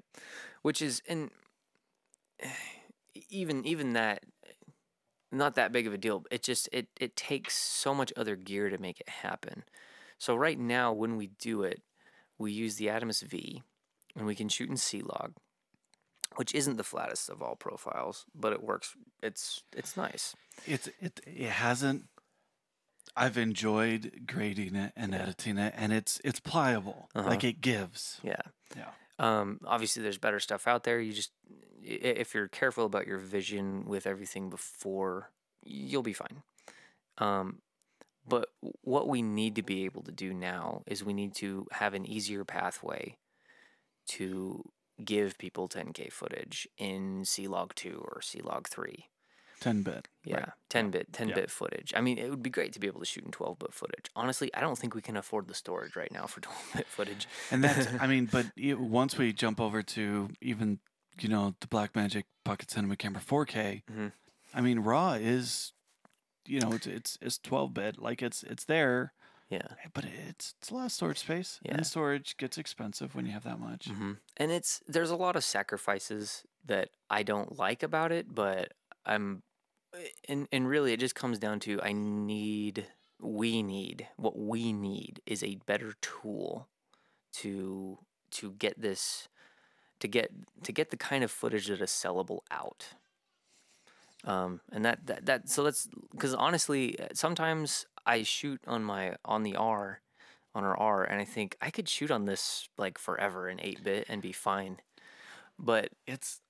[0.62, 1.32] Which is, and
[3.30, 4.24] even even that,
[5.32, 6.24] not that big of a deal.
[6.32, 9.64] It just it it takes so much other gear to make it happen.
[10.18, 11.82] So right now, when we do it,
[12.38, 13.62] we use the Atomos V,
[14.16, 15.34] and we can shoot in C log,
[16.36, 18.96] which isn't the flattest of all profiles, but it works.
[19.22, 20.36] It's it's nice.
[20.66, 22.06] It's it it hasn't
[23.16, 27.10] I've enjoyed grading it and editing it and it's it's pliable.
[27.16, 27.30] Uh-huh.
[27.30, 28.20] Like it gives.
[28.24, 28.42] Yeah.
[28.76, 28.90] Yeah.
[29.20, 31.00] Um, obviously, there's better stuff out there.
[31.00, 31.32] You just,
[31.82, 35.30] if you're careful about your vision with everything before,
[35.64, 36.44] you'll be fine.
[37.20, 37.60] Um,
[38.28, 38.50] but
[38.82, 42.06] what we need to be able to do now is we need to have an
[42.06, 43.18] easier pathway
[44.08, 44.70] to
[45.04, 49.10] give people 10K footage in C Log 2 or C Log 3.
[49.64, 50.08] 10 bit.
[50.26, 50.50] Yeah, Right.
[50.70, 51.36] 10 bit, 10 Yeah.
[51.36, 51.94] bit footage.
[51.96, 54.08] I mean, it would be great to be able to shoot in 12 bit footage.
[54.16, 57.28] Honestly, I don't think we can afford the storage right now for 12 bit footage.
[57.52, 60.80] And that's I mean, but e- once we jump over to even
[61.20, 64.12] you know the Blackmagic Pocket Cinema Camera 4K, Mhm.
[64.54, 65.74] I mean RAW is
[66.46, 69.14] you know it's it's it's 12 bit like it's it's there,
[69.50, 69.68] Yeah.
[69.94, 71.60] but it's it's a lot of storage space.
[71.64, 71.76] Yeah.
[71.76, 73.88] And storage gets expensive when you have that much.
[73.88, 78.74] hmm And it's there's a lot of sacrifices that I don't like about it, but
[79.06, 79.44] I'm
[80.28, 82.88] and and really it just comes down to I need
[83.20, 86.68] we need what we need is a better tool
[87.34, 88.00] to
[88.32, 89.28] to get this
[90.00, 90.32] to get
[90.64, 92.88] to get the kind of footage that is sellable out.
[94.26, 99.16] Um, and that, that that so that's because honestly, uh, sometimes I shoot on my
[99.26, 100.02] on the R,
[100.54, 103.84] on our R, and I think I could shoot on this like forever in eight
[103.84, 104.78] bit and be fine.
[105.64, 106.42] But It's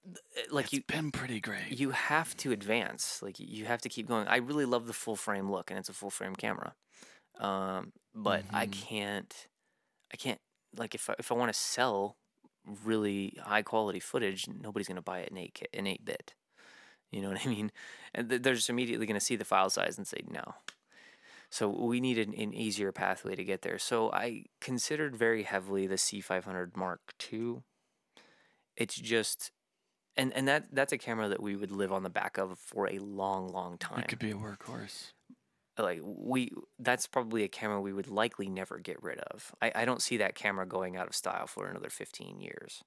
[0.51, 1.79] like it's you been pretty great.
[1.79, 3.21] you have to advance.
[3.21, 4.27] Like you have to keep going.
[4.27, 6.73] I really love the full frame look, and it's a full frame camera.
[7.39, 8.71] Um, but I Mhm.
[8.71, 9.47] can't,
[10.13, 10.39] I can't
[10.75, 12.17] like if I, if I want to sell
[12.83, 16.33] really high quality footage, nobody's gonna buy it in eight in eight bit.
[17.11, 17.71] You know what I mean?
[18.13, 20.55] And th- they're just immediately gonna see the file size and say no.
[21.49, 23.77] So we need an, an easier pathway to get there.
[23.79, 27.01] So I considered very heavily the C500 Mark
[27.31, 27.63] II.
[28.77, 29.51] It's just,
[30.15, 32.87] and and that that's a camera that we would live on the back of for
[32.89, 35.11] a long, long time It could be a workhorse.
[35.77, 39.53] like we that's probably a camera we would likely never get rid of.
[39.61, 42.83] I, I don't see that camera going out of style for another 15 years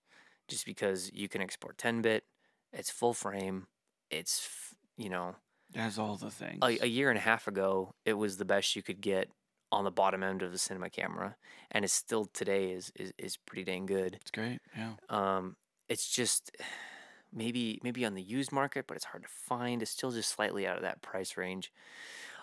[0.49, 2.24] just because you can export 10 bit,
[2.72, 3.66] it's full frame,
[4.11, 4.49] it's
[4.97, 5.34] you know,
[5.74, 6.59] It has all the things.
[6.62, 9.28] a, a year and a half ago it was the best you could get
[9.72, 11.34] on the bottom end of the cinema camera
[11.72, 14.14] and it's still today is is, is pretty dang good.
[14.20, 14.61] it's great.
[14.76, 14.93] Yeah.
[15.09, 15.57] Um
[15.89, 16.51] it's just
[17.32, 19.82] maybe maybe on the used market, but it's hard to find.
[19.82, 21.72] It's still just slightly out of that price range.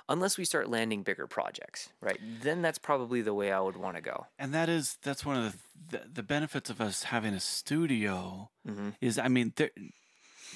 [0.10, 2.20] Unless we start landing bigger projects, right?
[2.41, 4.28] Then that's probably the way I would want to go.
[4.38, 5.54] And that is that's one of
[5.89, 8.89] the, the the benefits of us having a studio Mm-hmm.
[9.02, 9.72] is I mean there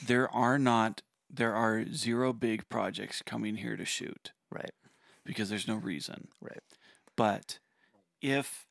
[0.05, 4.71] there are not there are zero big projects coming here to shoot Right,
[5.25, 6.27] because there's no reason.
[6.41, 6.59] right.
[7.17, 7.59] But
[8.21, 8.65] if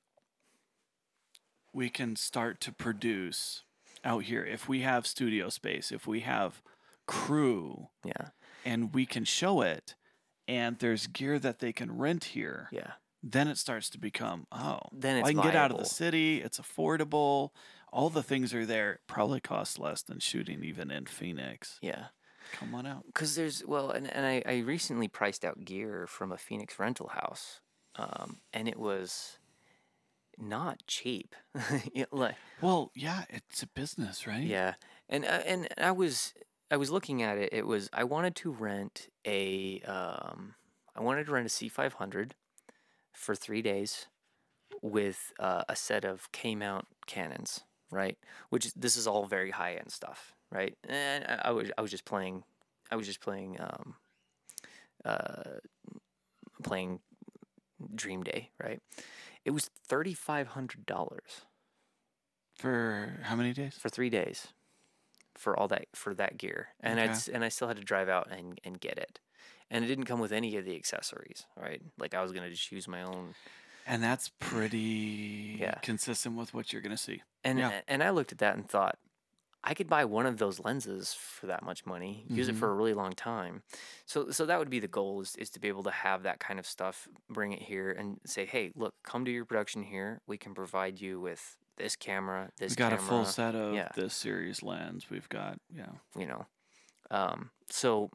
[1.72, 3.62] we can start to produce
[4.06, 6.62] out here, if we have studio space, if we have
[7.06, 8.28] crew Yeah,
[8.64, 9.94] and we can show it
[10.48, 12.92] and there's gear that they can rent here, yeah.
[13.22, 16.58] then it starts to become, oh, Then I can get out of the city, it's
[16.58, 17.50] affordable,
[17.92, 18.92] all the things are there.
[18.92, 21.78] It probably costs less than shooting even in Phoenix.
[21.82, 22.06] Yeah,
[22.52, 23.06] Come on out.
[23.06, 27.08] because there's well, and, and I, I recently priced out gear from a Phoenix rental
[27.08, 27.60] house,
[27.96, 29.38] um, and it was
[30.38, 31.34] not cheap.
[32.12, 34.42] Like, Well, yeah, it's a business, right?
[34.42, 34.74] Yeah,
[35.08, 36.34] and uh, and I was
[36.70, 37.52] I was looking at it.
[37.52, 40.54] It was I wanted to rent a um
[40.94, 42.34] I wanted to rent a C five hundred
[43.12, 44.06] for three days
[44.82, 48.18] with uh, a set of K mount Canons, right?
[48.50, 50.76] Which this is all very high end stuff, right?
[50.88, 52.44] And I, I was I was just playing
[52.90, 53.94] I was just playing um
[55.04, 55.58] uh
[56.62, 57.00] playing
[57.94, 58.80] Dream Day, right?
[59.46, 61.46] It was thirty five hundred dollars
[62.58, 63.76] For how many days?
[63.78, 64.48] for three days
[65.38, 67.12] for all that for that gear and Okay.
[67.12, 69.20] I'd, and I still had to drive out and, and get it
[69.70, 72.72] and it didn't come with any of the accessories right like I was gonna just
[72.72, 73.34] use my own
[73.86, 75.78] And that's pretty Yeah.
[75.82, 77.22] consistent with what you're going to see.
[77.44, 77.82] and Yeah.
[77.86, 78.98] and I looked at that and thought
[79.68, 82.58] I could buy one of those lenses for that much money use it Mhm.
[82.60, 83.62] for a really long time
[84.06, 86.38] so so that would be the goal is, is to be able to have that
[86.38, 90.20] kind of stuff bring it here and say hey look come to your production here
[90.26, 93.88] we can provide you with this camera this We've got a full set of yeah.
[93.94, 95.10] this series lens.
[95.10, 95.90] We've got, yeah.
[96.16, 96.46] you know
[97.10, 98.10] um so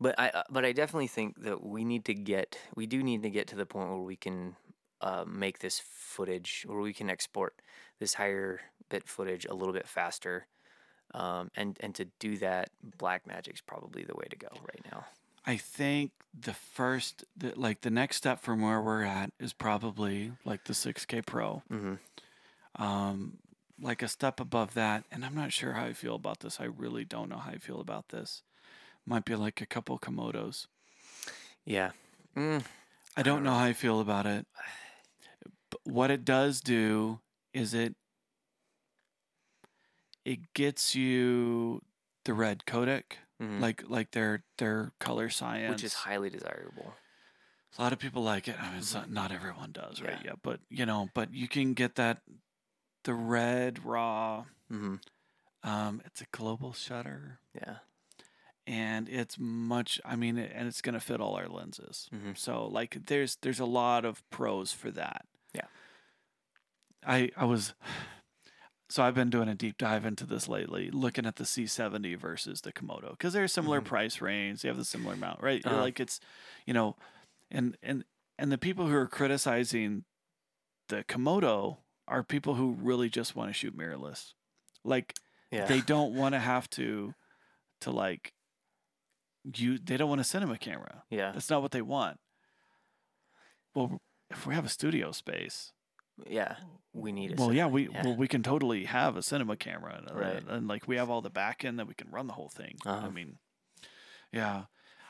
[0.00, 3.22] but i uh, but i definitely think that we need to get we do need
[3.22, 4.56] to get to the point where we can
[5.02, 7.54] uh, make this footage or we can export
[7.98, 10.46] this higher bit footage a little bit faster
[11.14, 15.04] um, and and to do that Blackmagic's probably the way to go right now
[15.44, 20.32] I think the first, the, like the next step from where we're at is probably
[20.44, 21.62] like the 6K Pro.
[21.70, 21.94] mm-hmm.
[22.82, 23.38] Um,
[23.80, 25.04] like a step above that.
[25.10, 26.60] And I'm not sure how I feel about this.
[26.60, 28.42] I really don't know how I feel about this.
[29.04, 30.68] Might be like a couple Komodos.
[31.64, 31.90] yeah
[32.36, 32.62] mm,
[33.16, 34.46] I don't know how I feel about it.
[35.72, 37.20] But what it does do
[37.54, 37.94] is it
[40.24, 41.82] it gets you
[42.24, 43.04] the red codec,
[43.40, 46.94] mhm, like like their their color science, which is highly desirable
[47.78, 48.56] A lot of people like it.
[48.60, 50.12] I mean, it's not, not everyone does, right?
[50.22, 50.32] Yeah.
[50.32, 52.20] Yeah, but you know, but you can get that
[53.04, 54.44] the red raw.
[54.68, 54.96] hmm
[55.62, 57.78] Um, it's a global shutter, yeah
[58.66, 60.00] and it's much.
[60.04, 62.08] I mean, and it's gonna fit all our lenses.
[62.12, 62.36] Mhm.
[62.36, 65.26] So like, there's there's a lot of pros for that.
[65.54, 65.66] Yeah.
[67.06, 67.74] I I was.
[68.88, 72.60] So I've been doing a deep dive into this lately, looking at the C70 versus
[72.60, 73.86] the Komodo because they're similar Mhm.
[73.86, 74.60] price range.
[74.60, 75.64] They have the similar amount, right?
[75.64, 75.80] Uh-huh.
[75.80, 76.20] Like it's,
[76.66, 76.96] you know,
[77.50, 78.04] and and
[78.38, 80.04] and the people who are criticizing
[80.88, 84.34] the Komodo are people who really just want to shoot mirrorless.
[84.84, 85.14] Like
[85.50, 87.14] yeah they don't want to have to
[87.80, 88.32] to like
[89.56, 91.04] you they don't want a cinema camera.
[91.08, 92.20] yeah That's not what they want.
[93.74, 94.00] Well,
[94.32, 95.72] if we have a studio space,
[96.26, 96.56] yeah
[96.92, 99.96] we need a well, yeah, cinema- we well we can totally have a cinema camera,
[100.06, 100.42] and, Right.
[100.46, 102.76] and, like we have all the back end that we can run the whole thing.
[102.84, 103.10] I Uh-huh.
[103.10, 103.38] mean,
[104.32, 104.64] yeah,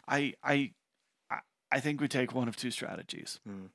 [0.07, 0.75] I I
[1.31, 3.41] I- I think we take one of two strategies.
[3.49, 3.71] Mm.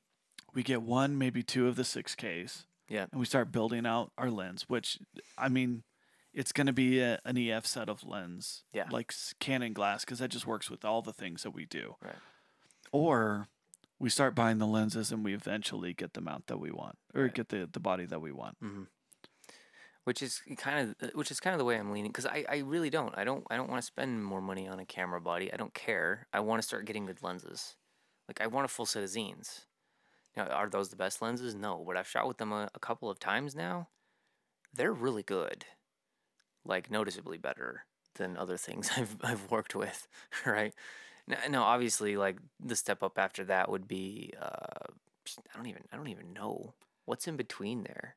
[0.54, 3.08] We get one, maybe two of the six Ks, Yeah.
[3.12, 4.70] and we start building out our lens.
[4.70, 5.00] Which
[5.38, 5.84] I mean,
[6.34, 8.88] it's going to be a, an EF set of lens, Yeah.
[8.92, 11.96] like Canon glass, because that just works with all the things that we do.
[12.02, 12.16] Right.
[12.92, 13.48] Or
[14.00, 17.24] we start buying the lenses and we eventually get the mount that we want or
[17.24, 17.34] Right.
[17.34, 18.58] get the the body that we want.
[18.62, 18.84] hmm
[20.04, 22.58] Which is kind of which is kind of the way I'm leaning because I, I
[22.60, 25.52] really don't I don't I don't want to spend more money on a camera body.
[25.52, 26.28] I don't care.
[26.32, 27.76] I want to start getting good lenses.
[28.28, 29.66] Like I want a full set of Xeens.
[30.38, 31.56] Now, are those the best lenses?
[31.56, 33.90] No, but I've shot with them a, a couple of times now.
[34.74, 35.66] They're really good,
[36.66, 37.86] like noticeably better
[38.16, 40.08] than other things I've I've worked with.
[40.46, 40.74] Right?
[41.28, 44.88] No, no, obviously, like the step up after that would be uh,
[45.54, 46.74] I don't even I don't even know
[47.06, 48.16] what's in between there.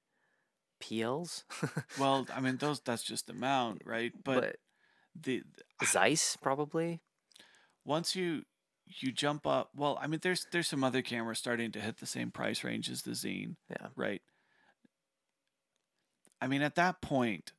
[0.82, 1.42] PLs,
[1.98, 4.12] Well, I mean those that's just the mount, right?
[4.24, 4.56] But, but,
[5.20, 5.42] the
[5.84, 7.00] Zeiss probably.
[7.84, 8.44] once you
[8.86, 12.06] you jump up, well, I mean there's there's some other cameras starting to hit the
[12.06, 13.88] same price range as the Xeen, Yeah.
[13.94, 14.22] right?
[16.40, 17.52] I mean at that point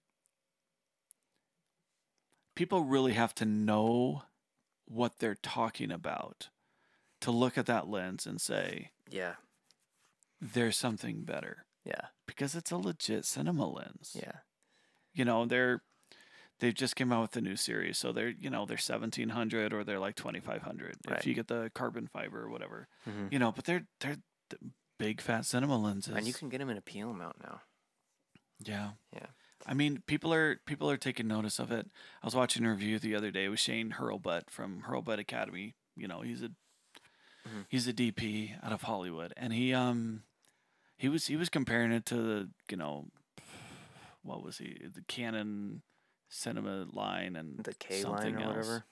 [2.56, 4.24] people really have to know
[4.92, 6.50] what they're talking about
[7.22, 9.36] to look at that lens and say Yeah.
[10.42, 12.08] there's something better Yeah.
[12.26, 14.16] because it's a legit cinema lens.
[14.20, 14.39] Yeah.
[15.14, 15.82] You know, they're
[16.60, 19.74] they've just came out with a new series, so they're you know they're seventeen hundred
[19.74, 21.20] or they're like twenty five hundred Right.
[21.20, 22.88] if you get the carbon fiber or whatever.
[23.06, 24.18] hmm You know, but they're they're
[24.98, 26.16] big fat cinema lenses.
[26.16, 27.62] And you can get them in a PL mount now.
[28.60, 29.28] yeah, Yeah.
[29.66, 31.88] I mean, people are people are taking notice of it.
[32.22, 35.76] I was watching a review the other day with Shane Hurlbut from Hurlbut Academy.
[35.95, 36.49] You know, he's a
[37.47, 37.66] Mhm.
[37.70, 40.24] he's a DP out of Hollywood, and he um
[40.97, 43.07] he was he was comparing it to the you know
[44.24, 45.82] what was he the Canon
[46.30, 48.47] cinema line and The K line or else.
[48.55, 48.86] whatever.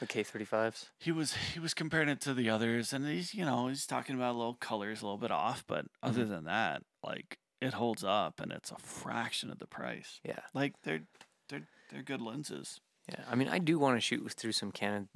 [0.00, 0.90] The K thirty fives.
[0.98, 4.14] He was he was comparing it to the others, and he's you know he's talking
[4.16, 8.04] about a little colors a little bit off, but other than that, like it holds
[8.04, 10.20] up, and it's a fraction of the price.
[10.24, 10.40] Yeah.
[10.52, 11.02] Like they're
[11.48, 12.80] they're they're good lenses.
[13.08, 13.24] Yeah.
[13.30, 15.08] I mean, I do want to shoot through some Canon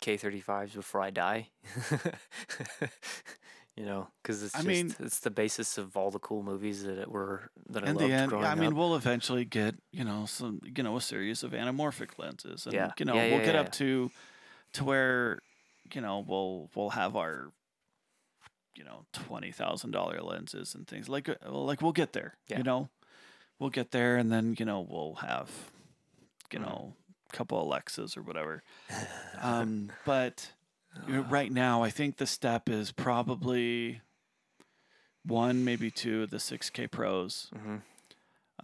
[0.00, 1.48] K thirty fives before I die.
[3.76, 6.82] you know, because it's I just mean- it's the basis of all the cool movies
[6.84, 8.74] that it were that I loved the end, growing I mean, up.
[8.74, 12.90] we'll eventually get you know some you know a series of anamorphic lenses, and Yeah.
[12.98, 13.60] you know Yeah, we'll yeah, get yeah.
[13.60, 14.10] up to
[14.74, 15.38] to where
[15.94, 17.52] you know we'll we'll have our
[18.78, 22.34] you know twenty thousand dollar lenses and things like uh, like we'll get there.
[22.46, 22.58] Yeah.
[22.58, 22.88] You know,
[23.58, 25.50] we'll get there, and then you know we'll have
[26.52, 26.62] you Mhm.
[26.62, 26.94] know
[27.32, 28.62] a couple Alexas or whatever.
[29.42, 30.52] um, but
[31.08, 34.00] know, right now, I think the step is probably
[35.24, 37.50] one, maybe two of the 6K Pros.
[37.54, 37.76] hmm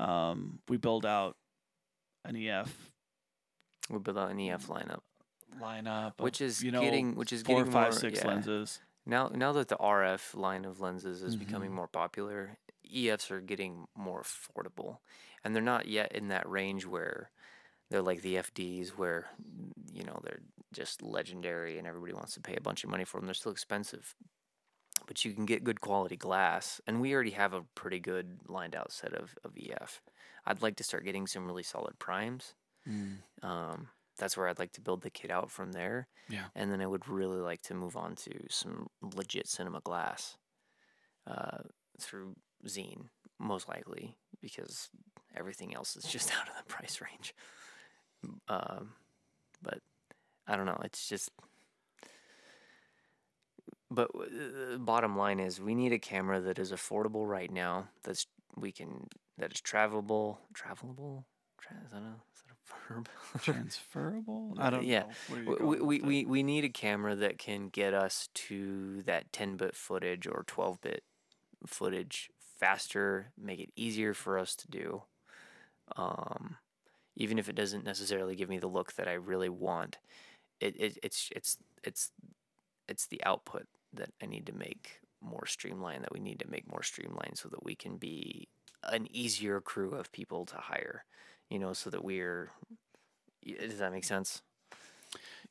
[0.02, 1.36] Um, we build out
[2.24, 2.90] an EF
[3.90, 5.00] We build out an EF lineup,
[5.60, 8.28] lineup, of, which is you know getting which is four, getting five, more, six yeah.
[8.28, 8.80] lenses.
[9.06, 11.74] Now, now that the RF line of lenses is becoming Mhm.
[11.74, 14.98] more popular, EFs are getting more affordable,
[15.42, 17.30] and they're not yet in that range where
[17.90, 19.30] they're like the FDs, where
[19.92, 20.42] you know they're
[20.72, 23.26] just legendary and everybody wants to pay a bunch of money for them.
[23.26, 24.16] They're still expensive,
[25.06, 28.74] but you can get good quality glass, and we already have a pretty good lined
[28.74, 30.02] out set of, of EF.
[30.46, 32.54] I'd like to start getting some really solid primes.
[32.86, 33.22] Mm.
[33.42, 36.08] Um, that's where I'd like to build the kit out from there.
[36.28, 36.44] Yeah.
[36.54, 40.36] And then I would really like to move on to some legit cinema glass
[41.26, 41.58] uh,
[42.00, 42.36] through
[42.66, 43.08] Xeen,
[43.38, 44.90] most likely, because
[45.36, 47.34] everything else is just out of the price range.
[48.48, 48.92] Um,
[49.62, 49.80] but
[50.46, 50.80] I don't know.
[50.84, 51.30] It's just.
[53.90, 57.88] But uh, the bottom line is, we need a camera that is affordable right now.
[58.02, 59.08] That's we can
[59.38, 61.24] that is travelable, travelable.
[61.60, 63.08] Tra- is that a is that a verb?
[63.40, 64.56] Transferable?
[64.58, 65.00] I don't Yeah.
[65.00, 65.16] know.
[65.28, 66.02] We, we, with we, it.
[66.02, 70.44] we, we need a camera that can get us to that 10 bit footage or
[70.46, 71.02] 12 bit
[71.66, 75.02] footage faster, make it easier for us to do.
[75.96, 76.56] Um,
[77.16, 79.98] even if it doesn't necessarily give me the look that I really want,
[80.60, 82.12] it, it it's it's it's
[82.88, 86.04] it's the output that I need to make more streamlined.
[86.04, 88.48] That we need to make more streamlined so that we can be
[88.84, 91.04] an easier crew of people to hire.
[91.50, 92.50] You know, so that we're.
[93.44, 94.42] Does that make sense?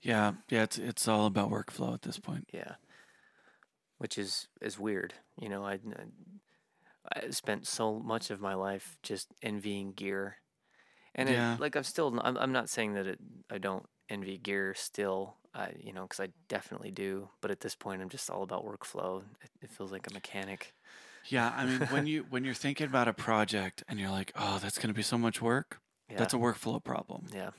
[0.01, 0.63] Yeah, yeah.
[0.63, 2.47] It's it's all about workflow at this point.
[2.51, 2.75] Yeah.
[3.97, 5.13] Which is is weird.
[5.39, 5.79] You know, I
[7.15, 10.37] I spent so much of my life just envying gear.
[11.15, 11.53] And Yeah.
[11.55, 13.19] it, like I'm still I'm I'm not saying that it,
[13.49, 15.37] I don't envy gear still.
[15.53, 18.65] I you know, cuz I definitely do, but at this point I'm just all about
[18.65, 19.23] workflow.
[19.41, 20.73] It, it feels like a mechanic.
[21.25, 24.59] Yeah, I mean, when you when you're thinking about a project and you're like, oh,
[24.59, 25.79] that's going to be so much work.
[26.09, 26.17] Yeah.
[26.17, 27.27] That's a workflow problem.
[27.33, 27.51] yeah.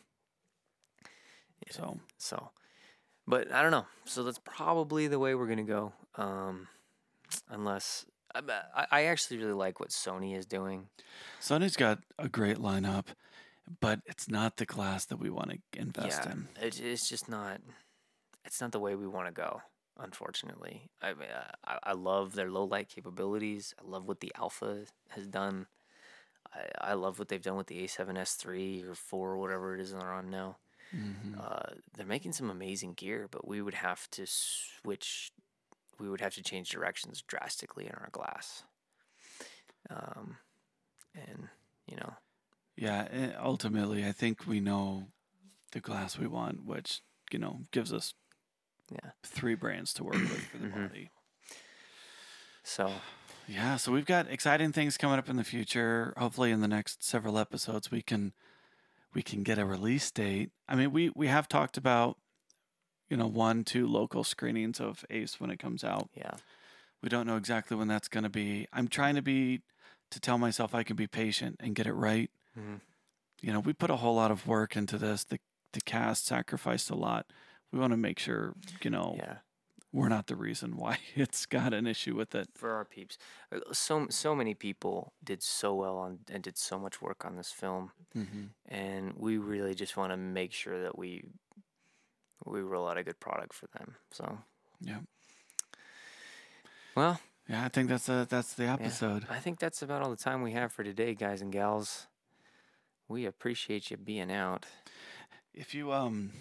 [1.70, 2.50] So So,
[3.26, 3.86] but I don't know.
[4.04, 5.92] So that's probably the way we're gonna go.
[6.16, 6.68] Um,
[7.48, 10.88] unless I, I- actually really like what Sony is doing.
[11.40, 13.06] Sony's got a great lineup,
[13.80, 16.48] but it's not the class that we want to invest yeah, in.
[16.60, 17.60] it, it's just not.
[18.44, 19.62] It's not the way we want to go.
[19.98, 20.90] unfortunately.
[21.00, 21.14] I uh,
[21.64, 23.74] I, I love their low light capabilities.
[23.82, 25.66] I love what the Alpha has done.
[26.54, 29.92] I, I love what they've done with the A7S3 or 4 or whatever it is
[29.92, 30.58] they're on now.
[30.92, 31.34] Mhm.
[31.38, 35.32] Uh, they're making some amazing gear, but we would have to switch.
[35.98, 38.64] We would have to change directions drastically in our glass.
[39.90, 40.38] Um,
[41.14, 41.48] and
[41.86, 42.14] you know,
[42.76, 45.12] Yeah, eh, ultimately, I think we know
[45.72, 47.02] the glass we want, which
[47.32, 48.14] you know gives us
[48.90, 49.12] Yeah.
[49.24, 50.68] three brands to work with for the Mhm.
[50.68, 51.10] body.
[52.62, 53.02] so
[53.46, 56.14] Yeah, so we've got exciting things coming up in the future.
[56.16, 58.32] Hopefully, in the next several episodes, we can
[59.12, 60.50] we can get a release date.
[60.68, 62.16] I mean, we we have talked about
[63.10, 66.08] you know one two local screenings of Ace when it comes out.
[66.14, 66.36] yeah,
[67.02, 68.66] We don't know exactly when that's going to be.
[68.72, 69.60] I'm trying to be
[70.10, 72.30] to tell myself I can be patient and get it right.
[72.58, 72.80] Mhm.
[73.42, 75.24] You know, we put a whole lot of work into this.
[75.24, 75.38] The
[75.72, 77.26] the cast sacrificed a lot.
[77.72, 79.36] We want to make sure you know yeah.
[79.94, 82.48] We're not the reason why it's got an issue with it.
[82.54, 83.16] for our peeps.
[83.52, 87.36] Uh, So so many people did so well on and did so much work on
[87.36, 88.44] this film, Mm-hmm.
[88.68, 91.22] and we really just want to make sure that we
[92.46, 93.94] we roll out a good product for them.
[94.10, 94.38] So
[94.80, 95.00] Yeah.
[96.96, 97.18] well,
[97.48, 99.26] Yeah, I think that's a, that's the episode.
[99.30, 102.06] I think that's about all the time we have for today, guys and gals.
[103.08, 104.66] We appreciate you being out.
[105.52, 106.32] If you um,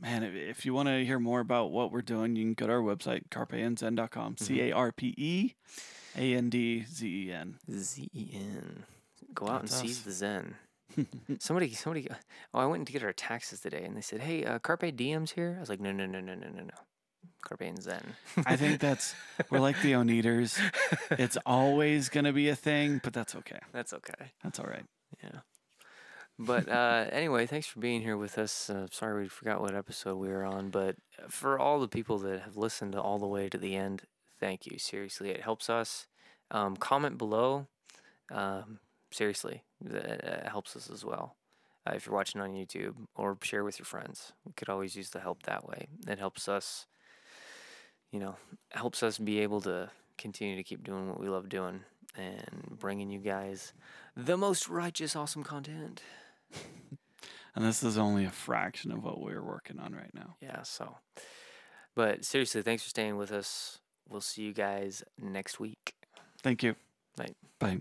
[0.00, 2.72] man, if, you want to hear more about what we're doing, you can go to
[2.72, 4.36] our website carpeandzen.com.
[4.38, 5.54] C A R P E
[6.16, 7.56] A N D Z E N.
[7.70, 8.84] Z E N.
[9.34, 10.54] Go out and That's seize the Zen.
[11.38, 12.08] Somebody, somebody.
[12.52, 15.32] Oh, I went to get our taxes today, and they said, "Hey, uh, Carpe Diem's
[15.32, 16.74] here." I was like, "No, no, no, no, no, no, no.
[17.42, 18.02] Carpe and Zen."
[18.44, 19.14] I think that's
[19.50, 20.58] we're like the Oneaters.
[21.12, 23.58] It's always gonna be a thing, but that's okay.
[23.72, 24.32] that's okay.
[24.42, 24.84] That's all right.
[25.22, 25.40] Yeah.
[26.42, 28.70] But uh, anyway, thanks for being here with us.
[28.70, 30.96] Uh, sorry we forgot what episode we were on, but
[31.28, 34.04] for all the people that have listened all the way to the end,
[34.38, 34.78] thank you.
[34.78, 36.06] Seriously, it helps us.
[36.50, 37.66] Um, comment below.
[38.32, 38.78] Um,
[39.10, 41.36] seriously, that uh, helps us as well.
[41.86, 44.32] Uh, if you're watching on YouTube, or share with your friends.
[44.46, 45.88] We could always use the help that way.
[46.08, 46.86] It helps us.
[48.12, 48.36] You know,
[48.70, 51.80] helps us be able to continue to keep doing what we love doing
[52.16, 53.72] and bringing you guys
[54.16, 56.02] the most righteous, awesome content.
[57.54, 60.36] And this is only a fraction of what we're working on right now.
[60.40, 60.96] Yeah, so.
[61.96, 63.80] But seriously, thanks for staying with us.
[64.08, 65.94] We'll see you guys next week.
[66.42, 66.76] Thank you.
[67.18, 67.36] Right.
[67.58, 67.80] Bye.